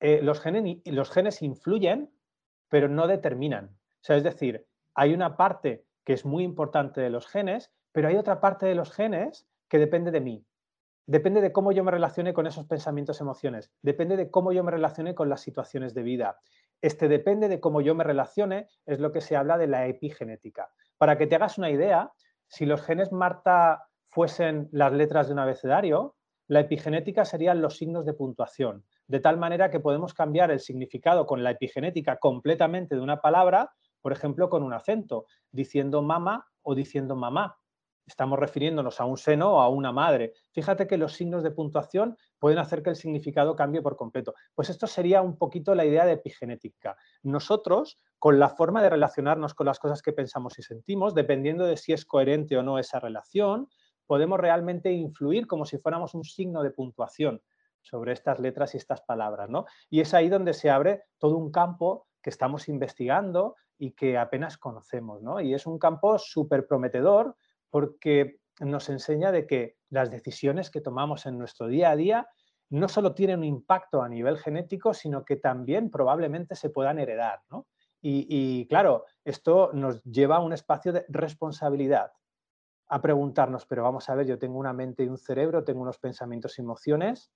eh, 0.00 0.18
los, 0.20 0.40
genes, 0.40 0.78
los 0.84 1.12
genes 1.12 1.42
influyen, 1.42 2.10
pero 2.68 2.88
no 2.88 3.06
determinan. 3.06 3.66
O 3.66 4.04
sea, 4.04 4.16
es 4.16 4.24
decir, 4.24 4.66
hay 4.94 5.14
una 5.14 5.36
parte 5.36 5.84
que 6.08 6.14
es 6.14 6.24
muy 6.24 6.42
importante 6.42 7.02
de 7.02 7.10
los 7.10 7.26
genes, 7.26 7.70
pero 7.92 8.08
hay 8.08 8.16
otra 8.16 8.40
parte 8.40 8.64
de 8.64 8.74
los 8.74 8.90
genes 8.90 9.46
que 9.68 9.78
depende 9.78 10.10
de 10.10 10.22
mí. 10.22 10.42
Depende 11.04 11.42
de 11.42 11.52
cómo 11.52 11.70
yo 11.70 11.84
me 11.84 11.90
relacione 11.90 12.32
con 12.32 12.46
esos 12.46 12.64
pensamientos, 12.64 13.20
emociones. 13.20 13.70
Depende 13.82 14.16
de 14.16 14.30
cómo 14.30 14.52
yo 14.52 14.64
me 14.64 14.70
relacione 14.70 15.14
con 15.14 15.28
las 15.28 15.42
situaciones 15.42 15.92
de 15.92 16.02
vida. 16.02 16.38
Este 16.80 17.08
depende 17.08 17.48
de 17.48 17.60
cómo 17.60 17.82
yo 17.82 17.94
me 17.94 18.04
relacione, 18.04 18.68
es 18.86 19.00
lo 19.00 19.12
que 19.12 19.20
se 19.20 19.36
habla 19.36 19.58
de 19.58 19.66
la 19.66 19.86
epigenética. 19.86 20.70
Para 20.96 21.18
que 21.18 21.26
te 21.26 21.34
hagas 21.34 21.58
una 21.58 21.70
idea, 21.70 22.10
si 22.46 22.64
los 22.64 22.80
genes 22.80 23.12
Marta 23.12 23.84
fuesen 24.08 24.70
las 24.72 24.94
letras 24.94 25.26
de 25.26 25.34
un 25.34 25.40
abecedario, 25.40 26.16
la 26.46 26.60
epigenética 26.60 27.26
serían 27.26 27.60
los 27.60 27.76
signos 27.76 28.06
de 28.06 28.14
puntuación 28.14 28.86
de 29.08 29.20
tal 29.20 29.38
manera 29.38 29.70
que 29.70 29.80
podemos 29.80 30.14
cambiar 30.14 30.50
el 30.50 30.60
significado 30.60 31.26
con 31.26 31.42
la 31.42 31.50
epigenética 31.50 32.18
completamente 32.18 32.94
de 32.94 33.00
una 33.00 33.20
palabra, 33.20 33.72
por 34.00 34.12
ejemplo, 34.12 34.48
con 34.48 34.62
un 34.62 34.72
acento, 34.72 35.26
diciendo 35.50 36.02
mama 36.02 36.46
o 36.62 36.74
diciendo 36.74 37.16
mamá. 37.16 37.58
Estamos 38.06 38.38
refiriéndonos 38.38 39.00
a 39.00 39.04
un 39.04 39.18
seno 39.18 39.56
o 39.56 39.60
a 39.60 39.68
una 39.68 39.92
madre. 39.92 40.32
Fíjate 40.52 40.86
que 40.86 40.96
los 40.96 41.12
signos 41.12 41.42
de 41.42 41.50
puntuación 41.50 42.16
pueden 42.38 42.58
hacer 42.58 42.82
que 42.82 42.88
el 42.88 42.96
significado 42.96 43.54
cambie 43.54 43.82
por 43.82 43.96
completo. 43.96 44.34
Pues 44.54 44.70
esto 44.70 44.86
sería 44.86 45.20
un 45.20 45.36
poquito 45.36 45.74
la 45.74 45.84
idea 45.84 46.06
de 46.06 46.12
epigenética. 46.12 46.96
Nosotros, 47.22 48.00
con 48.18 48.38
la 48.38 48.48
forma 48.48 48.82
de 48.82 48.88
relacionarnos 48.88 49.52
con 49.52 49.66
las 49.66 49.78
cosas 49.78 50.00
que 50.00 50.14
pensamos 50.14 50.58
y 50.58 50.62
sentimos, 50.62 51.14
dependiendo 51.14 51.66
de 51.66 51.76
si 51.76 51.92
es 51.92 52.06
coherente 52.06 52.56
o 52.56 52.62
no 52.62 52.78
esa 52.78 52.98
relación, 52.98 53.68
podemos 54.06 54.40
realmente 54.40 54.90
influir 54.90 55.46
como 55.46 55.66
si 55.66 55.76
fuéramos 55.76 56.14
un 56.14 56.24
signo 56.24 56.62
de 56.62 56.70
puntuación 56.70 57.42
sobre 57.82 58.14
estas 58.14 58.40
letras 58.40 58.74
y 58.74 58.78
estas 58.78 59.02
palabras. 59.02 59.50
¿no? 59.50 59.66
Y 59.90 60.00
es 60.00 60.14
ahí 60.14 60.30
donde 60.30 60.54
se 60.54 60.70
abre 60.70 61.02
todo 61.18 61.36
un 61.36 61.52
campo 61.52 62.06
que 62.22 62.30
estamos 62.30 62.68
investigando 62.68 63.54
y 63.78 63.92
que 63.92 64.18
apenas 64.18 64.58
conocemos. 64.58 65.22
¿no? 65.22 65.40
Y 65.40 65.54
es 65.54 65.66
un 65.66 65.78
campo 65.78 66.18
súper 66.18 66.66
prometedor 66.66 67.36
porque 67.70 68.40
nos 68.60 68.88
enseña 68.88 69.32
de 69.32 69.46
que 69.46 69.76
las 69.88 70.10
decisiones 70.10 70.70
que 70.70 70.80
tomamos 70.80 71.26
en 71.26 71.38
nuestro 71.38 71.68
día 71.68 71.90
a 71.90 71.96
día 71.96 72.28
no 72.70 72.88
solo 72.88 73.14
tienen 73.14 73.38
un 73.38 73.44
impacto 73.44 74.02
a 74.02 74.08
nivel 74.08 74.36
genético, 74.38 74.92
sino 74.92 75.24
que 75.24 75.36
también 75.36 75.90
probablemente 75.90 76.54
se 76.54 76.70
puedan 76.70 76.98
heredar. 76.98 77.40
Y, 78.02 78.26
y, 78.28 78.66
claro, 78.66 79.06
esto 79.24 79.70
nos 79.72 80.02
lleva 80.04 80.36
a 80.36 80.40
un 80.40 80.52
espacio 80.52 80.92
de 80.92 81.06
responsabilidad, 81.08 82.12
a 82.88 83.00
preguntarnos, 83.00 83.64
pero 83.64 83.82
vamos 83.82 84.08
a 84.10 84.14
ver, 84.14 84.26
yo 84.26 84.38
tengo 84.38 84.58
una 84.58 84.72
mente 84.72 85.04
y 85.04 85.08
un 85.08 85.16
cerebro, 85.16 85.64
tengo 85.64 85.80
unos 85.80 85.98
pensamientos 85.98 86.58
y 86.58 86.62
emociones, 86.62 87.32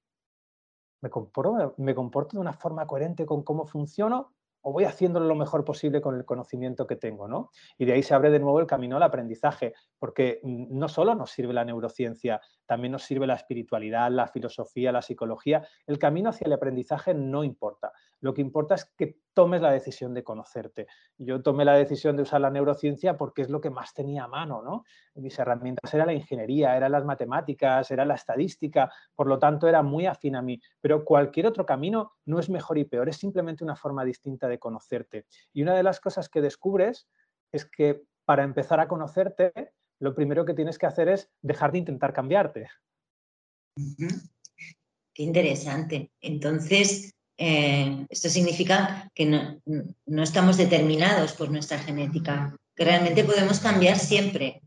¿Me 1.00 1.10
comporto, 1.10 1.74
¿Me 1.78 1.94
comporto 1.96 2.36
de 2.36 2.40
una 2.40 2.52
forma 2.52 2.86
coherente 2.86 3.26
con 3.26 3.42
cómo 3.42 3.66
funciono 3.66 4.34
o 4.62 4.72
voy 4.72 4.84
haciéndolo 4.84 5.26
lo 5.26 5.34
mejor 5.34 5.64
posible 5.64 6.00
con 6.00 6.16
el 6.16 6.24
conocimiento 6.24 6.86
que 6.86 6.96
tengo? 6.96 7.28
¿no? 7.28 7.50
Y 7.78 7.84
de 7.84 7.92
ahí 7.92 8.02
se 8.02 8.14
abre 8.14 8.30
de 8.30 8.38
nuevo 8.38 8.60
el 8.60 8.66
camino 8.66 8.96
al 8.96 9.02
aprendizaje, 9.02 9.74
porque 9.98 10.40
no 10.42 10.88
solo 10.88 11.14
nos 11.14 11.30
sirve 11.30 11.52
la 11.52 11.64
neurociencia, 11.64 12.40
también 12.66 12.92
nos 12.92 13.02
sirve 13.02 13.26
la 13.26 13.34
espiritualidad, 13.34 14.10
la 14.10 14.28
filosofía, 14.28 14.92
la 14.92 15.02
psicología. 15.02 15.66
El 15.86 15.98
camino 15.98 16.30
hacia 16.30 16.46
el 16.46 16.52
aprendizaje 16.52 17.14
no 17.14 17.44
importa. 17.44 17.92
Lo 18.22 18.32
que 18.32 18.40
importa 18.40 18.76
es 18.76 18.84
que 18.96 19.18
tomes 19.34 19.60
la 19.60 19.72
decisión 19.72 20.14
de 20.14 20.22
conocerte. 20.22 20.86
Yo 21.18 21.42
tomé 21.42 21.64
la 21.64 21.74
decisión 21.74 22.16
de 22.16 22.22
usar 22.22 22.40
la 22.40 22.50
neurociencia 22.50 23.16
porque 23.16 23.42
es 23.42 23.50
lo 23.50 23.60
que 23.60 23.68
más 23.68 23.92
tenía 23.94 24.24
a 24.24 24.28
mano. 24.28 24.62
¿no? 24.62 24.84
Mis 25.16 25.36
herramientas 25.38 25.92
eran 25.92 26.06
la 26.06 26.12
ingeniería, 26.14 26.76
eran 26.76 26.92
las 26.92 27.04
matemáticas, 27.04 27.90
era 27.90 28.04
la 28.04 28.14
estadística, 28.14 28.92
por 29.16 29.26
lo 29.26 29.40
tanto 29.40 29.66
era 29.66 29.82
muy 29.82 30.06
afín 30.06 30.36
a 30.36 30.42
mí. 30.42 30.60
Pero 30.80 31.04
cualquier 31.04 31.46
otro 31.46 31.66
camino 31.66 32.12
no 32.24 32.38
es 32.38 32.48
mejor 32.48 32.78
y 32.78 32.84
peor, 32.84 33.08
es 33.08 33.16
simplemente 33.16 33.64
una 33.64 33.74
forma 33.74 34.04
distinta 34.04 34.46
de 34.46 34.60
conocerte. 34.60 35.26
Y 35.52 35.62
una 35.62 35.74
de 35.74 35.82
las 35.82 35.98
cosas 35.98 36.28
que 36.28 36.40
descubres 36.40 37.08
es 37.50 37.64
que 37.64 38.04
para 38.24 38.44
empezar 38.44 38.78
a 38.78 38.86
conocerte, 38.86 39.72
lo 39.98 40.14
primero 40.14 40.44
que 40.44 40.54
tienes 40.54 40.78
que 40.78 40.86
hacer 40.86 41.08
es 41.08 41.28
dejar 41.42 41.72
de 41.72 41.78
intentar 41.78 42.12
cambiarte. 42.12 42.68
Qué 45.12 45.22
interesante. 45.24 46.12
Entonces, 46.20 47.12
eh, 47.36 48.06
esto 48.08 48.28
significa 48.28 49.10
que 49.14 49.26
no, 49.26 50.22
estamos 50.22 50.56
determinados 50.56 51.32
por 51.32 51.50
nuestra 51.50 51.78
genética, 51.78 52.56
que 52.74 52.84
realmente 52.84 53.24
podemos 53.24 53.60
cambiar 53.60 53.96
siempre. 53.98 54.62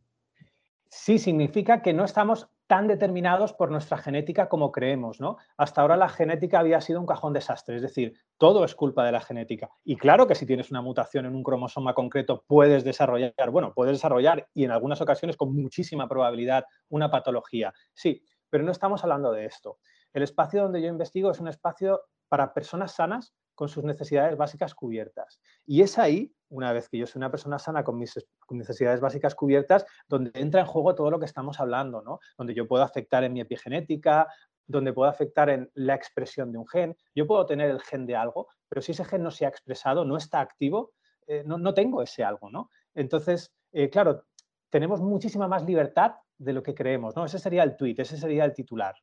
Sí, 0.90 1.20
significa 1.20 1.82
que 1.82 1.94
no 1.94 2.06
estamos 2.06 2.48
tan 2.68 2.88
determinados 2.88 3.54
por 3.54 3.70
nuestra 3.70 3.98
genética 3.98 4.50
como 4.50 4.72
creemos, 4.72 5.20
¿no? 5.20 5.38
Hasta 5.56 5.82
ahora 5.82 5.98
la 5.98 6.10
genética 6.10 6.60
había 6.60 6.82
sido 6.82 7.00
un 7.00 7.06
cajón 7.06 7.34
desastre, 7.34 7.76
es 7.76 7.82
decir, 7.82 8.14
todo 8.38 8.66
es 8.66 8.74
culpa 8.74 9.06
de 9.06 9.12
la 9.12 9.22
genética. 9.22 9.70
Y 9.84 9.98
claro 9.98 10.26
que 10.26 10.34
si 10.34 10.48
tienes 10.48 10.72
una 10.72 10.82
mutación 10.82 11.26
en 11.26 11.36
un 11.36 11.44
cromosoma 11.44 11.94
concreto 11.94 12.44
puedes 12.48 12.84
desarrollar, 12.84 13.34
bueno, 13.52 13.74
puedes 13.76 13.94
desarrollar 13.94 14.48
y 14.54 14.64
en 14.64 14.72
algunas 14.72 15.00
ocasiones 15.02 15.38
con 15.38 15.54
muchísima 15.54 16.08
probabilidad 16.08 16.66
una 16.90 17.12
patología. 17.12 17.72
Sí, 17.94 18.24
pero 18.50 18.64
no 18.64 18.72
estamos 18.72 19.04
hablando 19.04 19.32
de 19.32 19.46
esto. 19.46 19.78
El 20.12 20.24
espacio 20.24 20.64
donde 20.64 20.82
yo 20.82 20.88
investigo 20.88 21.30
es 21.30 21.40
un 21.40 21.50
espacio 21.50 22.02
para 22.28 22.54
personas 22.54 22.94
sanas 22.94 23.34
con 23.56 23.70
sus 23.70 23.84
necesidades 23.84 24.38
básicas 24.38 24.76
cubiertas. 24.76 25.40
Y 25.66 25.82
es 25.82 25.98
ahí, 25.98 26.34
una 26.50 26.74
vez 26.74 26.90
que 26.90 26.98
yo 26.98 27.08
soy 27.08 27.20
una 27.20 27.32
persona 27.32 27.58
sana 27.58 27.84
con 27.84 27.98
mis 27.98 28.14
necesidades 28.50 29.00
básicas 29.00 29.34
cubiertas, 29.34 29.86
donde 30.08 30.32
entra 30.36 30.62
en 30.62 30.68
juego 30.68 30.94
todo 30.94 31.10
lo 31.10 31.20
que 31.20 31.26
estamos 31.26 31.60
hablando, 31.60 32.02
¿no? 32.02 32.20
Donde 32.38 32.54
yo 32.54 32.68
puedo 32.68 32.84
afectar 32.84 33.24
en 33.24 33.34
mi 33.34 33.42
epigenética, 33.42 34.28
donde 34.68 34.94
puedo 34.94 35.10
afectar 35.10 35.50
en 35.50 35.72
la 35.74 35.96
expresión 35.96 36.52
de 36.52 36.58
un 36.58 36.68
gen. 36.68 36.98
Yo 37.16 37.28
puedo 37.28 37.46
tener 37.46 37.70
el 37.70 37.82
gen 37.82 38.06
de 38.06 38.16
algo, 38.16 38.48
pero 38.68 38.82
si 38.82 38.92
ese 38.92 39.06
gen 39.06 39.24
no 39.24 39.32
se 39.32 39.46
ha 39.46 39.50
expresado, 39.50 40.06
no 40.06 40.18
está 40.18 40.42
activo, 40.42 40.94
eh, 41.28 41.44
no, 41.46 41.74
tengo 41.74 42.02
ese 42.02 42.24
algo, 42.24 42.50
¿no? 42.50 42.70
Entonces, 42.94 43.54
eh, 43.72 43.90
claro, 43.90 44.26
tenemos 44.70 45.02
muchísima 45.02 45.48
más 45.48 45.64
libertad 45.64 46.16
de 46.38 46.54
lo 46.54 46.62
que 46.62 46.76
creemos, 46.76 47.16
¿no? 47.16 47.26
Ese 47.26 47.40
sería 47.40 47.64
el 47.64 47.78
tweet, 47.78 47.96
ese 47.98 48.18
sería 48.18 48.46
el 48.46 48.54
titular. 48.54 48.96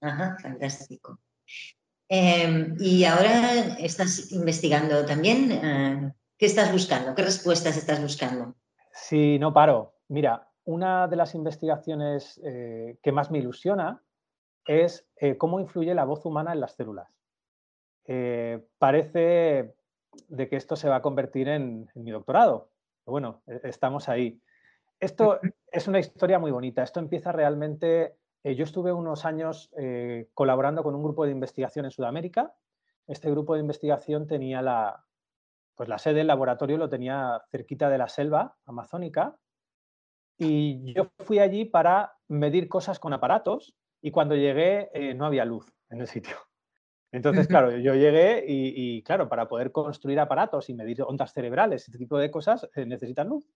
Ajá, 0.00 0.36
fantástico. 0.40 1.18
Em, 2.12 2.74
y 2.80 3.04
ahora 3.04 3.76
estás 3.78 4.32
investigando 4.32 5.06
también. 5.06 5.52
Eh, 5.52 6.12
¿Qué 6.36 6.46
estás 6.46 6.72
buscando? 6.72 7.14
¿Qué 7.14 7.22
respuestas 7.22 7.76
estás 7.76 8.02
buscando? 8.02 8.56
Sí, 8.92 9.38
no 9.38 9.54
paro. 9.54 9.94
Mira, 10.08 10.50
una 10.64 11.06
de 11.06 11.14
las 11.14 11.36
investigaciones 11.36 12.40
eh, 12.42 12.98
que 13.00 13.12
más 13.12 13.30
me 13.30 13.38
ilusiona 13.38 14.02
es 14.66 15.06
eh, 15.18 15.38
cómo 15.38 15.60
influye 15.60 15.94
la 15.94 16.04
voz 16.04 16.26
humana 16.26 16.52
en 16.52 16.60
las 16.60 16.74
células. 16.74 17.08
parece 18.78 19.76
de 20.26 20.48
que 20.48 20.56
esto 20.56 20.74
se 20.74 20.88
va 20.88 20.96
a 20.96 21.02
convertir 21.02 21.48
en, 21.48 21.88
en 21.94 22.02
mi 22.02 22.10
doctorado. 22.10 22.72
Bueno, 23.06 23.42
e, 23.46 23.60
estamos 23.62 24.08
ahí. 24.08 24.42
Esto 24.98 25.38
es 25.70 25.86
una 25.86 26.00
historia 26.00 26.40
muy 26.40 26.50
bonita. 26.50 26.82
Esto 26.82 26.98
empieza 26.98 27.30
realmente 27.30 28.16
eh, 28.42 28.54
yo 28.54 28.64
estuve 28.64 28.92
unos 28.92 29.24
años 29.24 29.70
eh, 29.76 30.28
colaborando 30.34 30.82
con 30.82 30.94
un 30.94 31.02
grupo 31.02 31.24
de 31.24 31.32
investigación 31.32 31.84
en 31.84 31.90
Sudamérica. 31.90 32.54
Este 33.06 33.30
grupo 33.30 33.54
de 33.54 33.60
investigación 33.60 34.26
tenía 34.26 34.62
la, 34.62 35.04
pues 35.74 35.88
la 35.88 35.98
sede, 35.98 36.22
el 36.22 36.26
laboratorio 36.26 36.78
lo 36.78 36.88
tenía 36.88 37.42
cerquita 37.50 37.90
de 37.90 37.98
la 37.98 38.08
selva 38.08 38.56
amazónica 38.64 39.36
y 40.38 40.94
yo 40.94 41.10
fui 41.18 41.38
allí 41.38 41.66
para 41.66 42.14
medir 42.28 42.68
cosas 42.68 42.98
con 42.98 43.12
aparatos 43.12 43.74
y 44.00 44.10
cuando 44.10 44.34
llegué 44.34 44.90
eh, 44.94 45.12
no 45.12 45.26
había 45.26 45.44
luz 45.44 45.70
en 45.90 46.00
el 46.00 46.06
sitio. 46.06 46.36
Entonces, 47.12 47.48
claro, 47.48 47.76
yo 47.76 47.94
llegué 47.94 48.44
y, 48.46 49.02
claro, 49.02 49.28
para 49.28 49.48
poder 49.48 49.72
construir 49.72 50.20
aparatos 50.20 50.70
y 50.70 50.74
medir 50.74 51.02
ondas 51.02 51.32
cerebrales, 51.32 51.88
este 51.88 51.98
tipo 51.98 52.16
de 52.16 52.30
cosas, 52.30 52.68
necesitan 52.76 53.28
luz. 53.28 53.50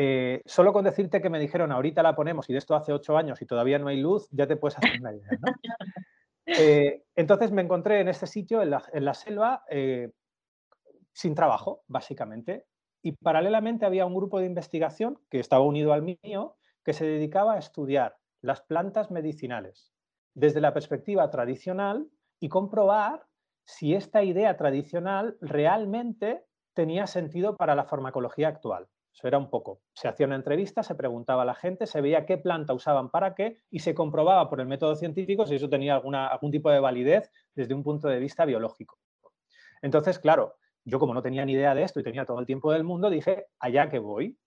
Eh, 0.00 0.42
solo 0.46 0.72
con 0.72 0.84
decirte 0.84 1.20
que 1.20 1.28
me 1.28 1.40
dijeron 1.40 1.72
ahorita 1.72 2.04
la 2.04 2.14
ponemos 2.14 2.48
y 2.48 2.52
de 2.52 2.60
esto 2.60 2.76
hace 2.76 2.92
ocho 2.92 3.16
años 3.16 3.42
y 3.42 3.46
todavía 3.46 3.80
no 3.80 3.88
hay 3.88 4.00
luz, 4.00 4.28
ya 4.30 4.46
te 4.46 4.54
puedes 4.54 4.78
hacer 4.78 5.00
una 5.00 5.12
idea. 5.12 5.28
Eh, 6.50 7.04
entonces 7.14 7.52
me 7.52 7.60
encontré 7.60 8.00
en 8.00 8.08
este 8.08 8.26
sitio, 8.26 8.62
en 8.62 8.70
la, 8.70 9.12
selva, 9.12 9.64
eh, 9.68 10.12
sin 11.12 11.34
trabajo, 11.34 11.82
básicamente. 11.88 12.64
Y 13.02 13.12
paralelamente 13.12 13.84
había 13.84 14.06
un 14.06 14.14
grupo 14.14 14.40
de 14.40 14.46
investigación 14.46 15.18
que 15.28 15.40
estaba 15.40 15.62
unido 15.62 15.92
al 15.92 16.00
mío, 16.00 16.56
que 16.82 16.94
se 16.94 17.04
dedicaba 17.04 17.56
a 17.56 17.58
estudiar 17.58 18.16
las 18.40 18.62
plantas 18.62 19.10
medicinales 19.10 19.92
desde 20.32 20.62
la 20.62 20.72
perspectiva 20.72 21.30
tradicional 21.30 22.08
y 22.40 22.48
comprobar 22.48 23.26
si 23.66 23.92
esta 23.92 24.22
idea 24.22 24.56
tradicional 24.56 25.36
realmente 25.42 26.46
tenía 26.72 27.06
sentido 27.06 27.58
para 27.58 27.74
la 27.74 27.84
farmacología 27.84 28.48
actual. 28.48 28.88
Eso 29.12 29.26
era 29.26 29.38
un 29.38 29.50
poco. 29.50 29.80
Se 29.94 30.06
hacía 30.06 30.26
una 30.26 30.36
entrevista, 30.36 30.82
se 30.82 30.94
preguntaba 30.94 31.42
a 31.42 31.44
la 31.44 31.54
gente, 31.54 31.86
se 31.86 32.00
veía 32.00 32.24
qué 32.24 32.38
planta 32.38 32.72
usaban 32.72 33.10
para 33.10 33.34
qué 33.34 33.62
y 33.70 33.80
se 33.80 33.94
comprobaba 33.94 34.48
por 34.48 34.60
el 34.60 34.68
método 34.68 34.94
científico 34.94 35.46
si 35.46 35.56
eso 35.56 35.68
tenía 35.68 35.94
alguna, 35.94 36.28
algún 36.28 36.50
tipo 36.50 36.70
de 36.70 36.78
validez 36.78 37.30
desde 37.54 37.74
un 37.74 37.82
punto 37.82 38.08
de 38.08 38.20
vista 38.20 38.44
biológico. 38.44 38.98
Entonces, 39.82 40.18
claro, 40.18 40.56
yo 40.84 40.98
como 40.98 41.14
no 41.14 41.22
tenía 41.22 41.44
ni 41.44 41.52
idea 41.52 41.74
de 41.74 41.82
esto 41.82 42.00
y 42.00 42.02
tenía 42.02 42.24
todo 42.24 42.40
el 42.40 42.46
tiempo 42.46 42.72
del 42.72 42.84
mundo, 42.84 43.10
dije, 43.10 43.46
allá 43.58 43.88
que 43.88 43.98
voy. 43.98 44.38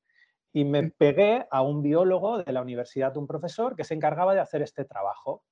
Y 0.53 0.65
me 0.65 0.89
pegué 0.89 1.48
a 1.50 1.62
un 1.62 1.82
biólogo 1.82 2.44
de 2.44 2.51
la 2.51 2.62
universidad, 2.62 3.15
un 3.15 3.27
profesor, 3.27 3.75
que 3.75 3.84
se 3.84 3.94
encargaba 3.94 4.34
de 4.34 4.41
hacer 4.41 4.62
este 4.62 4.84
trabajo. 4.86 5.44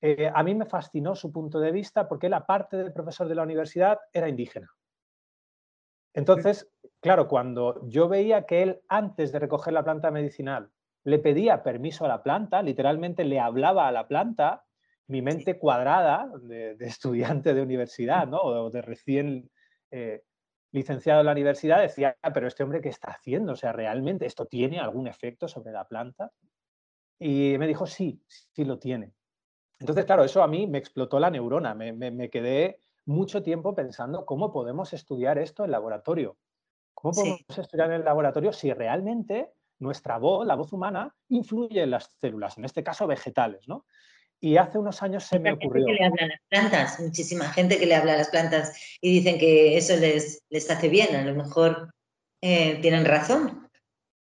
Eh, 0.00 0.30
a 0.32 0.42
mí 0.42 0.54
me 0.54 0.66
fascinó 0.66 1.14
su 1.14 1.32
punto 1.32 1.58
de 1.58 1.72
vista 1.72 2.06
porque 2.06 2.28
la 2.28 2.44
parte 2.44 2.76
del 2.76 2.92
profesor 2.92 3.28
de 3.28 3.34
la 3.34 3.42
universidad 3.42 3.98
era 4.12 4.28
indígena. 4.28 4.68
Entonces, 6.16 6.66
claro, 7.00 7.28
cuando 7.28 7.86
yo 7.88 8.08
veía 8.08 8.46
que 8.46 8.62
él 8.62 8.80
antes 8.88 9.32
de 9.32 9.38
recoger 9.38 9.74
la 9.74 9.84
planta 9.84 10.10
medicinal 10.10 10.70
le 11.04 11.18
pedía 11.18 11.62
permiso 11.62 12.06
a 12.06 12.08
la 12.08 12.22
planta, 12.22 12.62
literalmente 12.62 13.22
le 13.22 13.38
hablaba 13.38 13.86
a 13.86 13.92
la 13.92 14.08
planta, 14.08 14.64
mi 15.08 15.20
mente 15.20 15.58
cuadrada 15.58 16.32
de, 16.40 16.74
estudiante 16.80 17.52
de 17.52 17.60
universidad, 17.60 18.26
¿no? 18.26 18.38
O 18.38 18.70
de 18.70 18.80
recién 18.80 19.50
eh, 19.90 20.22
licenciado 20.72 21.20
en 21.20 21.26
la 21.26 21.32
universidad, 21.32 21.82
decía, 21.82 22.16
ah, 22.22 22.32
pero 22.32 22.48
este 22.48 22.64
hombre, 22.64 22.80
¿qué 22.80 22.88
está 22.88 23.10
haciendo? 23.10 23.52
O 23.52 23.56
sea, 23.56 23.72
¿realmente 23.72 24.24
esto 24.24 24.46
tiene 24.46 24.80
algún 24.80 25.06
efecto 25.06 25.48
sobre 25.48 25.70
la 25.70 25.86
planta? 25.86 26.32
Y 27.20 27.56
me 27.58 27.66
dijo, 27.66 27.86
sí, 27.86 28.22
sí 28.26 28.64
lo 28.64 28.78
tiene. 28.78 29.12
Entonces, 29.78 30.06
claro, 30.06 30.24
eso 30.24 30.42
a 30.42 30.48
mí 30.48 30.66
me 30.66 30.78
explotó 30.78 31.20
la 31.20 31.30
neurona, 31.30 31.74
me 31.74 32.30
quedé 32.30 32.80
mucho 33.06 33.42
tiempo 33.42 33.74
pensando 33.74 34.26
cómo 34.26 34.52
podemos 34.52 34.92
estudiar 34.92 35.38
esto 35.38 35.64
en 35.64 35.70
laboratorio. 35.70 36.36
¿Cómo 36.94 37.14
podemos 37.14 37.58
estudiar 37.58 37.88
en 37.90 37.96
el 37.96 38.04
laboratorio 38.04 38.52
si 38.52 38.72
realmente 38.72 39.52
nuestra 39.78 40.18
voz, 40.18 40.46
la 40.46 40.54
voz 40.54 40.72
humana, 40.72 41.14
influye 41.28 41.82
en 41.82 41.90
las 41.90 42.10
células, 42.20 42.58
en 42.58 42.64
este 42.64 42.82
caso 42.82 43.06
vegetales, 43.06 43.68
¿no? 43.68 43.86
Y 44.40 44.56
hace 44.56 44.78
unos 44.78 45.02
años 45.02 45.24
se 45.24 45.38
me 45.38 45.52
ocurrió. 45.52 45.86
Que 45.86 45.92
le 45.92 46.04
habla 46.04 46.24
a 46.24 46.28
las 46.28 46.40
plantas, 46.48 47.00
muchísima 47.00 47.44
gente 47.46 47.78
que 47.78 47.86
le 47.86 47.94
habla 47.94 48.14
a 48.14 48.16
las 48.18 48.28
plantas 48.28 48.98
y 49.00 49.12
dicen 49.12 49.38
que 49.38 49.76
eso 49.76 49.96
les, 49.96 50.42
les 50.50 50.70
hace 50.70 50.88
bien, 50.88 51.14
a 51.16 51.24
lo 51.24 51.34
mejor 51.34 51.90
eh, 52.42 52.78
tienen 52.80 53.04
razón. 53.04 53.68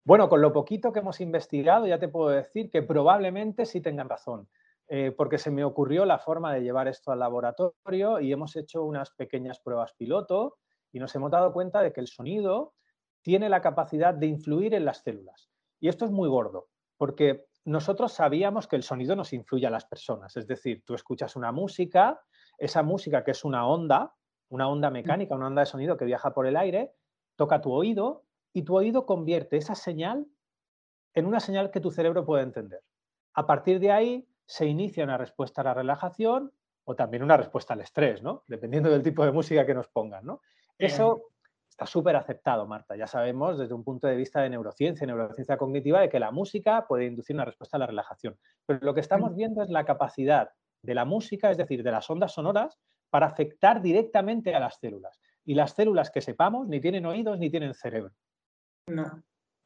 Bueno, 0.05 0.29
con 0.29 0.41
lo 0.41 0.53
poquito 0.53 0.93
que 0.93 1.01
hemos 1.01 1.21
investigado, 1.21 1.87
ya 1.87 1.99
te 1.99 2.09
puedo 2.09 2.31
decir 2.31 2.71
que 2.71 2.83
probablemente 2.83 3.67
sí 3.67 3.81
tengan 3.81 4.09
razón. 4.09 4.49
Eh, 4.93 5.13
porque 5.13 5.39
se 5.39 5.53
me 5.53 5.63
ocurrió 5.63 6.05
la 6.05 6.19
forma 6.19 6.53
de 6.53 6.63
llevar 6.63 6.89
esto 6.89 7.13
al 7.13 7.21
laboratorio 7.21 8.19
y 8.19 8.33
hemos 8.33 8.57
hecho 8.57 8.83
unas 8.83 9.13
pequeñas 9.13 9.61
pruebas 9.61 9.95
piloto 9.95 10.59
y 10.91 10.99
nos 10.99 11.15
hemos 11.15 11.31
dado 11.31 11.53
cuenta 11.53 11.81
de 11.81 11.93
que 11.93 12.01
el 12.01 12.09
sonido 12.09 12.75
tiene 13.23 13.49
la 13.49 13.61
capacidad 13.61 14.13
de 14.13 14.27
influir 14.27 14.75
en 14.75 14.85
las 14.85 15.05
células. 15.05 15.49
Y 15.79 15.87
esto 15.87 16.07
es 16.07 16.11
muy 16.11 16.29
gordo, 16.29 16.71
porque 16.97 17.47
nosotros 17.65 18.15
sabíamos 18.15 18.67
que 18.67 18.75
el 18.75 18.83
sonido 18.83 19.15
nos 19.15 19.33
influye 19.33 19.65
a 19.65 19.71
las 19.71 19.85
personas. 19.85 20.37
Es 20.37 20.49
decir, 20.49 20.83
tú 20.85 20.95
escuchas 20.95 21.37
una 21.37 21.53
música, 21.53 22.21
esa 22.59 22.83
música 22.83 23.23
que 23.23 23.31
es 23.31 23.45
una 23.45 23.69
onda, 23.69 24.13
una 24.49 24.69
onda 24.69 24.91
mecánica, 24.91 25.37
una 25.37 25.47
onda 25.47 25.61
de 25.61 25.67
sonido 25.67 25.97
que 25.97 26.05
viaja 26.05 26.35
por 26.35 26.49
el 26.49 26.57
aire, 26.57 26.93
toca 27.37 27.61
tu 27.61 27.71
oído 27.71 28.25
y 28.53 28.63
tu 28.63 28.75
oído 28.76 29.07
convierte 29.07 29.57
esa 29.57 29.76
señal 29.76 30.26
en 31.15 31.26
una 31.26 31.39
señal 31.39 31.71
que 31.71 31.79
tu 31.79 31.93
cerebro 31.93 32.26
puede 32.26 32.43
entender. 32.43 32.83
A 33.35 33.47
partir 33.47 33.79
de 33.79 33.93
ahí, 33.93 34.29
se 34.50 34.67
inicia 34.67 35.04
una 35.04 35.17
respuesta 35.17 35.60
a 35.60 35.65
la 35.65 35.75
relajación 35.75 36.52
o 36.82 36.97
también 36.97 37.23
una 37.23 37.36
respuesta 37.36 37.75
al 37.75 37.82
estrés, 37.82 38.21
¿no? 38.21 38.43
Dependiendo 38.49 38.91
del 38.91 39.00
tipo 39.00 39.25
de 39.25 39.30
música 39.30 39.65
que 39.65 39.75
nos 39.75 39.86
pongan, 39.86 40.26
¿no? 40.26 40.41
Eso 40.76 41.30
está 41.69 41.86
súper 41.86 42.17
aceptado, 42.17 42.67
Marta. 42.67 42.97
Ya 42.97 43.06
sabemos 43.06 43.58
desde 43.58 43.75
un 43.75 43.84
punto 43.84 44.08
de 44.08 44.17
vista 44.17 44.41
de 44.41 44.50
neurociencia, 44.50 45.06
neurociencia 45.06 45.56
cognitiva, 45.56 46.00
de 46.00 46.08
que 46.08 46.19
la 46.19 46.32
música 46.32 46.84
puede 46.89 47.04
inducir 47.04 47.36
una 47.36 47.45
respuesta 47.45 47.76
a 47.76 47.80
la 47.80 47.86
relajación. 47.86 48.36
Pero 48.67 48.80
lo 48.82 48.93
que 48.93 48.99
estamos 48.99 49.36
viendo 49.36 49.63
es 49.63 49.71
la 49.71 49.84
capacidad 49.84 50.50
de 50.82 50.95
la 50.97 51.04
música, 51.04 51.52
es 51.52 51.56
decir, 51.56 51.84
de 51.84 51.93
las 51.93 52.10
ondas 52.10 52.32
sonoras, 52.32 52.76
para 53.08 53.26
afectar 53.26 53.80
directamente 53.80 54.52
a 54.52 54.58
las 54.58 54.80
células. 54.80 55.21
Y 55.45 55.54
las 55.54 55.75
células 55.75 56.10
que 56.10 56.23
sepamos 56.23 56.67
ni 56.67 56.80
tienen 56.80 57.06
oídos 57.06 57.39
ni 57.39 57.50
tienen 57.50 57.73
cerebro. 57.73 58.15
No. 58.89 59.23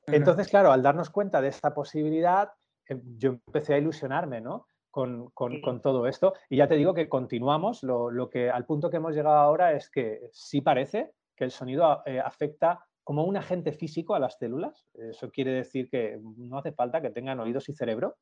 Entonces, 0.07 0.49
claro, 0.49 0.73
al 0.73 0.83
darnos 0.83 1.09
cuenta 1.09 1.40
de 1.40 1.49
esta 1.49 1.73
posibilidad, 1.73 2.51
em, 2.87 3.01
yo 3.16 3.31
empecé 3.31 3.73
a 3.73 3.79
ilusionarme, 3.79 4.42
¿no? 4.42 4.66
Con, 4.95 5.81
todo 5.83 6.07
esto. 6.07 6.35
Y 6.49 6.59
ya 6.59 6.69
te 6.69 6.77
digo 6.77 6.95
que 6.95 7.09
continuamos, 7.09 7.83
lo, 7.83 8.31
que 8.31 8.49
al 8.49 8.65
punto 8.65 8.91
que 8.91 8.99
hemos 8.99 9.15
llegado 9.15 9.37
ahora 9.37 9.73
es 9.73 9.91
que 9.91 10.29
sí 10.33 10.61
parece 10.61 11.13
que 11.37 11.45
el 11.45 11.51
sonido 11.51 12.03
eh, 12.07 12.21
afecta 12.21 12.87
como 13.03 13.25
un 13.25 13.37
agente 13.37 13.73
físico 13.73 14.15
a 14.15 14.21
las 14.21 14.39
células. 14.39 14.87
Eso 14.95 15.31
quiere 15.31 15.53
decir 15.53 15.91
que 15.91 16.21
no 16.37 16.59
hace 16.59 16.73
falta 16.73 17.03
que 17.03 17.11
tengan 17.11 17.41
oídos 17.41 17.69
y 17.69 17.75
cerebro 17.75 18.17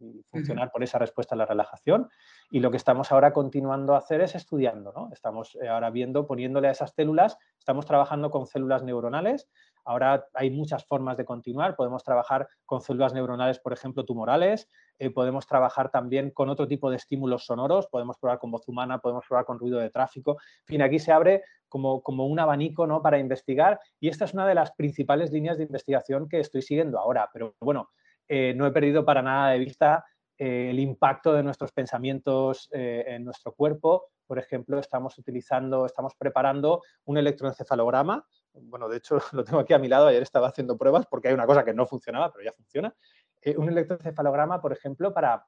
y 0.00 0.22
funcionar 0.30 0.72
por 0.72 0.82
esa 0.82 0.98
respuesta 0.98 1.34
a 1.34 1.38
la 1.38 1.46
relajación. 1.46 2.08
Y 2.50 2.60
lo 2.60 2.70
que 2.70 2.78
estamos 2.78 3.12
ahora 3.12 3.32
continuando 3.32 3.94
a 3.94 3.98
hacer 3.98 4.22
es 4.22 4.34
estudiando, 4.34 4.92
¿no? 4.92 5.10
Estamos 5.12 5.56
eh, 5.60 5.68
ahora 5.68 5.90
viendo, 5.90 6.26
poniéndole 6.26 6.68
a 6.68 6.72
esas 6.72 6.94
células, 6.94 7.36
estamos 7.58 7.86
trabajando 7.86 8.30
con 8.30 8.46
células 8.46 8.82
neuronales 8.82 9.48
Ahora 9.84 10.26
hay 10.32 10.50
muchas 10.50 10.84
formas 10.86 11.16
de 11.16 11.24
continuar. 11.24 11.76
Podemos 11.76 12.02
trabajar 12.02 12.48
con 12.64 12.80
células 12.80 13.12
neuronales, 13.12 13.58
por 13.58 13.72
ejemplo, 13.72 14.04
tumorales. 14.04 14.68
Eh, 14.98 15.10
podemos 15.10 15.46
trabajar 15.46 15.90
también 15.90 16.30
con 16.30 16.48
otro 16.48 16.66
tipo 16.66 16.90
de 16.90 16.96
estímulos 16.96 17.44
sonoros. 17.44 17.86
Podemos 17.88 18.16
probar 18.18 18.38
con 18.38 18.50
voz 18.50 18.66
humana, 18.68 18.98
podemos 18.98 19.24
probar 19.28 19.44
con 19.44 19.58
ruido 19.58 19.78
de 19.78 19.90
tráfico. 19.90 20.38
En 20.60 20.66
fin, 20.66 20.82
aquí 20.82 20.98
se 20.98 21.12
abre 21.12 21.42
como, 21.68 22.02
como 22.02 22.26
un 22.26 22.38
abanico 22.38 22.86
¿no? 22.86 23.02
para 23.02 23.18
investigar 23.18 23.78
y 24.00 24.08
esta 24.08 24.24
es 24.24 24.32
una 24.32 24.46
de 24.46 24.54
las 24.54 24.72
principales 24.72 25.32
líneas 25.32 25.58
de 25.58 25.64
investigación 25.64 26.28
que 26.28 26.40
estoy 26.40 26.62
siguiendo 26.62 26.98
ahora. 26.98 27.28
Pero 27.32 27.54
bueno, 27.60 27.90
eh, 28.28 28.54
no 28.56 28.66
he 28.66 28.72
perdido 28.72 29.04
para 29.04 29.20
nada 29.20 29.50
de 29.50 29.58
vista 29.58 30.04
eh, 30.38 30.70
el 30.70 30.78
impacto 30.78 31.34
de 31.34 31.42
nuestros 31.42 31.72
pensamientos 31.72 32.68
en 32.72 33.24
nuestro 33.24 33.52
cuerpo. 33.52 34.06
Por 34.26 34.38
ejemplo, 34.38 34.78
estamos 34.78 35.18
utilizando, 35.18 35.84
estamos 35.84 36.14
preparando 36.16 36.82
un 37.04 37.18
electroencefalograma 37.18 38.24
bueno, 38.54 38.88
de 38.88 38.98
hecho 38.98 39.18
lo 39.32 39.44
tengo 39.44 39.60
aquí 39.60 39.74
a 39.74 39.78
mi 39.78 39.88
lado, 39.88 40.06
ayer 40.06 40.22
estaba 40.22 40.48
haciendo 40.48 40.76
pruebas 40.76 41.06
porque 41.06 41.28
hay 41.28 41.34
una 41.34 41.46
cosa 41.46 41.64
que 41.64 41.74
no 41.74 41.86
funcionaba, 41.86 42.32
pero 42.32 42.44
ya 42.44 42.52
funciona, 42.52 42.94
eh, 43.42 43.56
un 43.56 43.68
electroencefalograma, 43.68 44.60
por 44.60 44.72
ejemplo, 44.72 45.12
para 45.12 45.46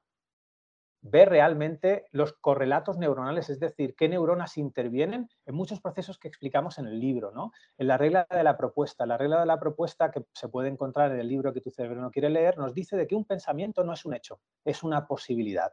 ver 1.01 1.29
realmente 1.29 2.05
los 2.11 2.33
correlatos 2.33 2.97
neuronales, 2.97 3.49
es 3.49 3.59
decir, 3.59 3.95
qué 3.95 4.09
neuronas 4.09 4.57
intervienen 4.57 5.29
en 5.45 5.55
muchos 5.55 5.79
procesos 5.79 6.17
que 6.17 6.27
explicamos 6.27 6.79
en 6.79 6.87
el 6.87 6.99
libro, 6.99 7.31
¿no? 7.31 7.51
En 7.77 7.87
la 7.87 7.97
regla 7.97 8.27
de 8.29 8.43
la 8.43 8.57
propuesta. 8.57 9.05
La 9.05 9.17
regla 9.17 9.39
de 9.39 9.45
la 9.45 9.59
propuesta 9.59 10.11
que 10.11 10.25
se 10.33 10.49
puede 10.49 10.69
encontrar 10.69 11.11
en 11.11 11.19
el 11.19 11.27
libro 11.27 11.53
que 11.53 11.61
tu 11.61 11.71
cerebro 11.71 12.01
no 12.01 12.11
quiere 12.11 12.29
leer 12.29 12.57
nos 12.57 12.73
dice 12.73 12.97
de 12.97 13.07
que 13.07 13.15
un 13.15 13.25
pensamiento 13.25 13.83
no 13.83 13.93
es 13.93 14.05
un 14.05 14.15
hecho, 14.15 14.41
es 14.65 14.83
una 14.83 15.07
posibilidad. 15.07 15.71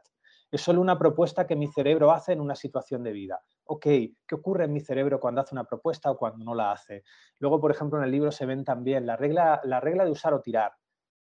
Es 0.55 0.61
solo 0.61 0.79
una 0.79 0.97
propuesta 0.97 1.45
que 1.45 1.57
mi 1.57 1.67
cerebro 1.67 2.11
hace 2.11 2.31
en 2.31 2.39
una 2.39 2.55
situación 2.55 3.03
de 3.03 3.11
vida. 3.11 3.41
Ok, 3.65 3.83
¿qué 3.83 4.35
ocurre 4.35 4.63
en 4.63 4.71
mi 4.71 4.79
cerebro 4.79 5.19
cuando 5.19 5.41
hace 5.41 5.53
una 5.53 5.65
propuesta 5.65 6.09
o 6.09 6.17
cuando 6.17 6.45
no 6.45 6.55
la 6.55 6.71
hace? 6.71 7.03
Luego, 7.39 7.59
por 7.59 7.71
ejemplo, 7.71 7.99
en 7.99 8.05
el 8.05 8.11
libro 8.11 8.31
se 8.31 8.45
ven 8.45 8.63
también 8.63 9.05
la 9.05 9.17
regla, 9.17 9.59
la 9.65 9.81
regla 9.81 10.05
de 10.05 10.11
usar 10.11 10.33
o 10.33 10.39
tirar, 10.39 10.71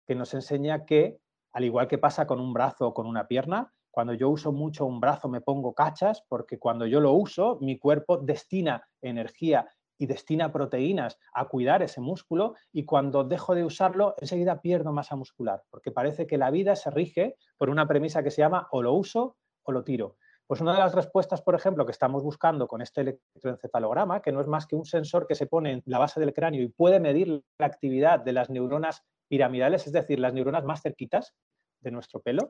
que 0.06 0.14
nos 0.14 0.32
enseña 0.32 0.86
que, 0.86 1.20
al 1.52 1.66
igual 1.66 1.88
que 1.88 1.98
pasa 1.98 2.26
con 2.26 2.40
un 2.40 2.54
brazo 2.54 2.86
o 2.86 2.94
con 2.94 3.06
una 3.06 3.28
pierna, 3.28 3.74
cuando 3.90 4.14
yo 4.14 4.30
uso 4.30 4.50
mucho 4.50 4.86
un 4.86 4.98
brazo 4.98 5.28
me 5.28 5.42
pongo 5.42 5.74
cachas 5.74 6.24
porque 6.26 6.58
cuando 6.58 6.86
yo 6.86 6.98
lo 6.98 7.12
uso, 7.12 7.58
mi 7.60 7.78
cuerpo 7.78 8.16
destina 8.16 8.88
energía 9.02 9.68
y 9.98 10.06
destina 10.06 10.52
proteínas 10.52 11.18
a 11.34 11.46
cuidar 11.46 11.82
ese 11.82 12.00
músculo 12.00 12.54
y 12.72 12.84
cuando 12.84 13.24
dejo 13.24 13.54
de 13.54 13.64
usarlo, 13.64 14.14
enseguida 14.18 14.62
pierdo 14.62 14.92
masa 14.92 15.16
muscular, 15.16 15.62
porque 15.70 15.90
parece 15.90 16.26
que 16.26 16.38
la 16.38 16.50
vida 16.50 16.76
se 16.76 16.90
rige 16.90 17.36
por 17.56 17.68
una 17.68 17.86
premisa 17.86 18.22
que 18.22 18.30
se 18.30 18.40
llama 18.40 18.68
o 18.70 18.82
lo 18.82 18.94
uso 18.94 19.36
o 19.64 19.72
lo 19.72 19.84
tiro. 19.84 20.16
Pues 20.46 20.62
una 20.62 20.72
de 20.72 20.78
las 20.78 20.94
respuestas, 20.94 21.42
por 21.42 21.54
ejemplo, 21.54 21.84
que 21.84 21.92
estamos 21.92 22.22
buscando 22.22 22.66
con 22.68 22.80
este 22.80 23.02
electroencefalograma, 23.02 24.22
que 24.22 24.32
no 24.32 24.40
es 24.40 24.46
más 24.46 24.66
que 24.66 24.76
un 24.76 24.86
sensor 24.86 25.26
que 25.26 25.34
se 25.34 25.46
pone 25.46 25.72
en 25.72 25.82
la 25.84 25.98
base 25.98 26.20
del 26.20 26.32
cráneo 26.32 26.62
y 26.62 26.68
puede 26.68 27.00
medir 27.00 27.42
la 27.58 27.66
actividad 27.66 28.20
de 28.20 28.32
las 28.32 28.48
neuronas 28.48 29.04
piramidales, 29.28 29.86
es 29.86 29.92
decir, 29.92 30.18
las 30.18 30.32
neuronas 30.32 30.64
más 30.64 30.80
cerquitas 30.80 31.34
de 31.80 31.90
nuestro 31.90 32.20
pelo, 32.20 32.48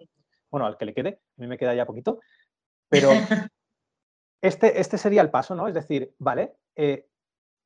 bueno, 0.48 0.66
al 0.66 0.76
que 0.76 0.84
le 0.84 0.94
quede, 0.94 1.20
a 1.38 1.40
mí 1.40 1.48
me 1.48 1.58
queda 1.58 1.74
ya 1.74 1.86
poquito, 1.86 2.20
pero 2.88 3.10
este, 4.40 4.80
este 4.80 4.96
sería 4.96 5.22
el 5.22 5.30
paso, 5.30 5.56
¿no? 5.56 5.66
Es 5.66 5.74
decir, 5.74 6.14
vale, 6.18 6.54
eh, 6.76 7.08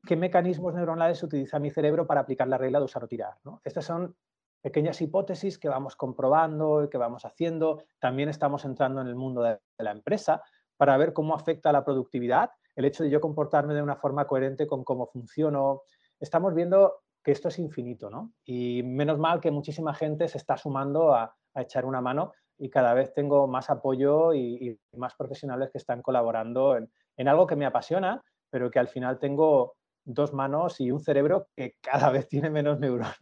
¿qué 0.07 0.17
mecanismos 0.17 0.75
neuronales 0.75 1.23
utiliza 1.23 1.59
mi 1.59 1.71
cerebro 1.71 2.07
para 2.07 2.21
aplicar 2.21 2.49
la 2.49 2.59
regla 2.59 2.79
de 2.79 2.85
usar 2.85 3.05
o 3.05 3.09
tirar? 3.09 3.35
¿no? 3.45 3.61
Estas 3.65 3.85
son 3.85 4.17
pequeñas 4.61 5.01
hipótesis 5.01 5.59
que 5.59 5.69
vamos 5.69 5.97
comprobando 5.97 6.89
que 6.91 6.99
vamos 6.99 7.25
haciendo. 7.25 7.83
También 7.99 8.29
estamos 8.29 8.65
entrando 8.65 9.01
en 9.01 9.09
el 9.09 9.17
mundo 9.17 9.43
de 9.43 9.59
la 9.79 9.91
empresa 9.91 10.43
para 10.77 10.97
ver 10.97 11.13
cómo 11.13 11.35
afecta 11.35 11.73
la 11.73 11.85
productividad, 11.85 12.51
el 12.75 12.85
hecho 12.85 13.05
de 13.05 13.11
yo 13.11 13.21
comportarme 13.21 13.75
de 13.75 13.83
una 13.83 13.97
forma 13.97 14.27
coherente 14.27 14.67
con 14.67 14.85
cómo 14.85 15.07
funciono. 15.07 15.83
Estamos 16.19 16.55
viendo 16.55 17.03
que 17.23 17.33
esto 17.33 17.49
es 17.49 17.59
infinito, 17.59 18.11
¿no? 18.11 18.33
Y 18.45 18.83
menos 18.83 19.19
mal 19.19 19.41
que 19.41 19.51
muchísima 19.51 19.95
gente 19.95 20.29
se 20.29 20.39
está 20.39 20.57
sumando 20.57 21.15
a, 21.15 21.37
echar 21.55 21.85
una 21.85 22.01
mano 22.01 22.33
y 22.57 22.71
cada 22.71 22.95
vez 22.95 23.13
tengo 23.13 23.47
más 23.47 23.69
apoyo 23.69 24.33
y, 24.33 24.81
más 24.97 25.15
profesionales 25.15 25.71
que 25.71 25.77
están 25.77 26.01
colaborando 26.01 26.79
en, 26.79 27.29
algo 27.29 27.47
que 27.47 27.57
me 27.57 27.67
apasiona, 27.67 28.23
pero 28.49 28.71
que 28.71 28.79
al 28.79 28.89
final 28.89 29.19
tengo 29.19 29.75
dos 30.05 30.33
manos 30.33 30.81
y 30.81 30.91
un 30.91 31.01
cerebro 31.01 31.49
que 31.57 31.77
cada 31.81 32.11
vez 32.11 32.29
tiene 32.29 32.51
menos 32.51 32.79
neuronas. 32.81 33.17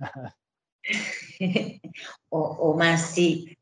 o, 2.30 2.74
más, 2.74 3.10
sí. 3.10 3.56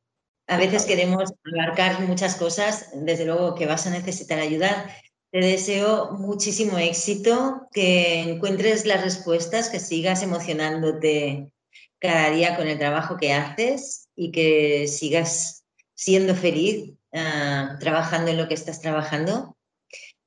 A 0.47 0.57
veces 0.57 0.87
queremos 0.87 1.33
abarcar 1.45 2.01
muchas 2.03 2.37
cosas, 2.37 2.91
desde 2.95 3.27
luego 3.27 3.55
que 3.55 3.67
vas 3.67 3.87
a 3.87 3.91
necesitar 3.91 4.39
ayuda. 4.39 4.89
Te 5.31 5.41
deseo 5.41 6.13
muchísimo 6.13 6.79
éxito, 6.79 7.69
que 7.73 8.21
encuentres 8.21 8.87
las 8.87 9.03
respuestas, 9.05 9.69
que 9.69 9.79
sigas 9.79 10.23
emocionándote 10.23 11.51
cada 11.99 12.31
día 12.31 12.57
con 12.57 12.67
el 12.67 12.79
trabajo 12.79 13.19
que 13.19 13.35
haces 13.35 14.09
y 14.17 14.31
que 14.31 14.87
sigas 14.89 15.65
siendo 15.95 16.35
feliz 16.35 16.95
ah, 17.13 17.77
trabajando 17.79 18.31
en 18.31 18.39
lo 18.39 18.49
que 18.49 18.55
estás 18.55 18.81
trabajando. 18.81 19.58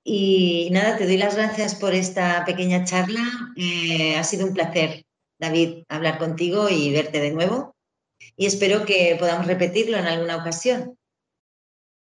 Y 0.04 0.70
nada, 0.72 0.98
te 0.98 1.06
doy 1.06 1.18
las 1.18 1.36
gracias 1.36 1.76
por 1.76 1.94
esta 1.94 2.44
pequeña 2.46 2.84
charla. 2.86 3.24
Eh, 3.56 4.16
ha 4.18 4.24
sido 4.24 4.48
un 4.48 4.54
placer, 4.54 5.06
David, 5.40 5.84
hablar 5.90 6.18
contigo 6.18 6.70
y 6.70 6.92
verte 6.92 7.20
de 7.20 7.32
nuevo. 7.32 7.76
Y 8.36 8.48
espero 8.48 8.86
que 8.86 9.16
podamos 9.20 9.46
repetirlo 9.46 9.98
en 9.98 10.06
alguna 10.06 10.38
ocasión. 10.38 10.98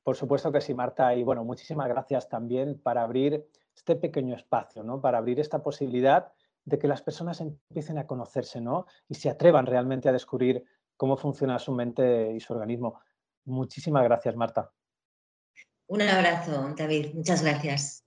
Por 0.04 0.16
supuesto 0.16 0.52
que 0.52 0.62
sí, 0.62 0.74
Marta. 0.74 1.16
Y 1.16 1.24
bueno, 1.24 1.44
muchísimas 1.44 1.88
gracias 1.88 2.30
también 2.30 2.80
para 2.80 3.04
abrir 3.04 3.46
este 3.76 3.96
pequeño 3.96 4.36
espacio, 4.36 4.84
¿no? 4.84 5.02
Para 5.02 5.18
abrir 5.18 5.40
esta 5.40 5.64
posibilidad 5.64 6.32
de 6.66 6.78
que 6.78 6.88
las 6.88 7.02
personas 7.02 7.42
empiecen 7.42 7.98
a 7.98 8.06
conocerse, 8.06 8.62
¿no? 8.62 8.86
Y 9.08 9.16
se 9.16 9.30
atrevan 9.30 9.66
realmente 9.66 10.10
a 10.10 10.12
descubrir 10.12 10.64
cómo 10.96 11.18
funciona 11.18 11.58
su 11.58 11.72
mente 11.72 12.34
y 12.34 12.40
su 12.40 12.54
organismo. 12.54 13.00
Muchísimas 13.46 14.04
gracias, 14.04 14.36
Marta. 14.36 14.72
Un 15.90 16.02
abrazo, 16.04 16.74
David. 16.78 17.14
Muchas 17.16 17.42
gracias. 17.42 18.06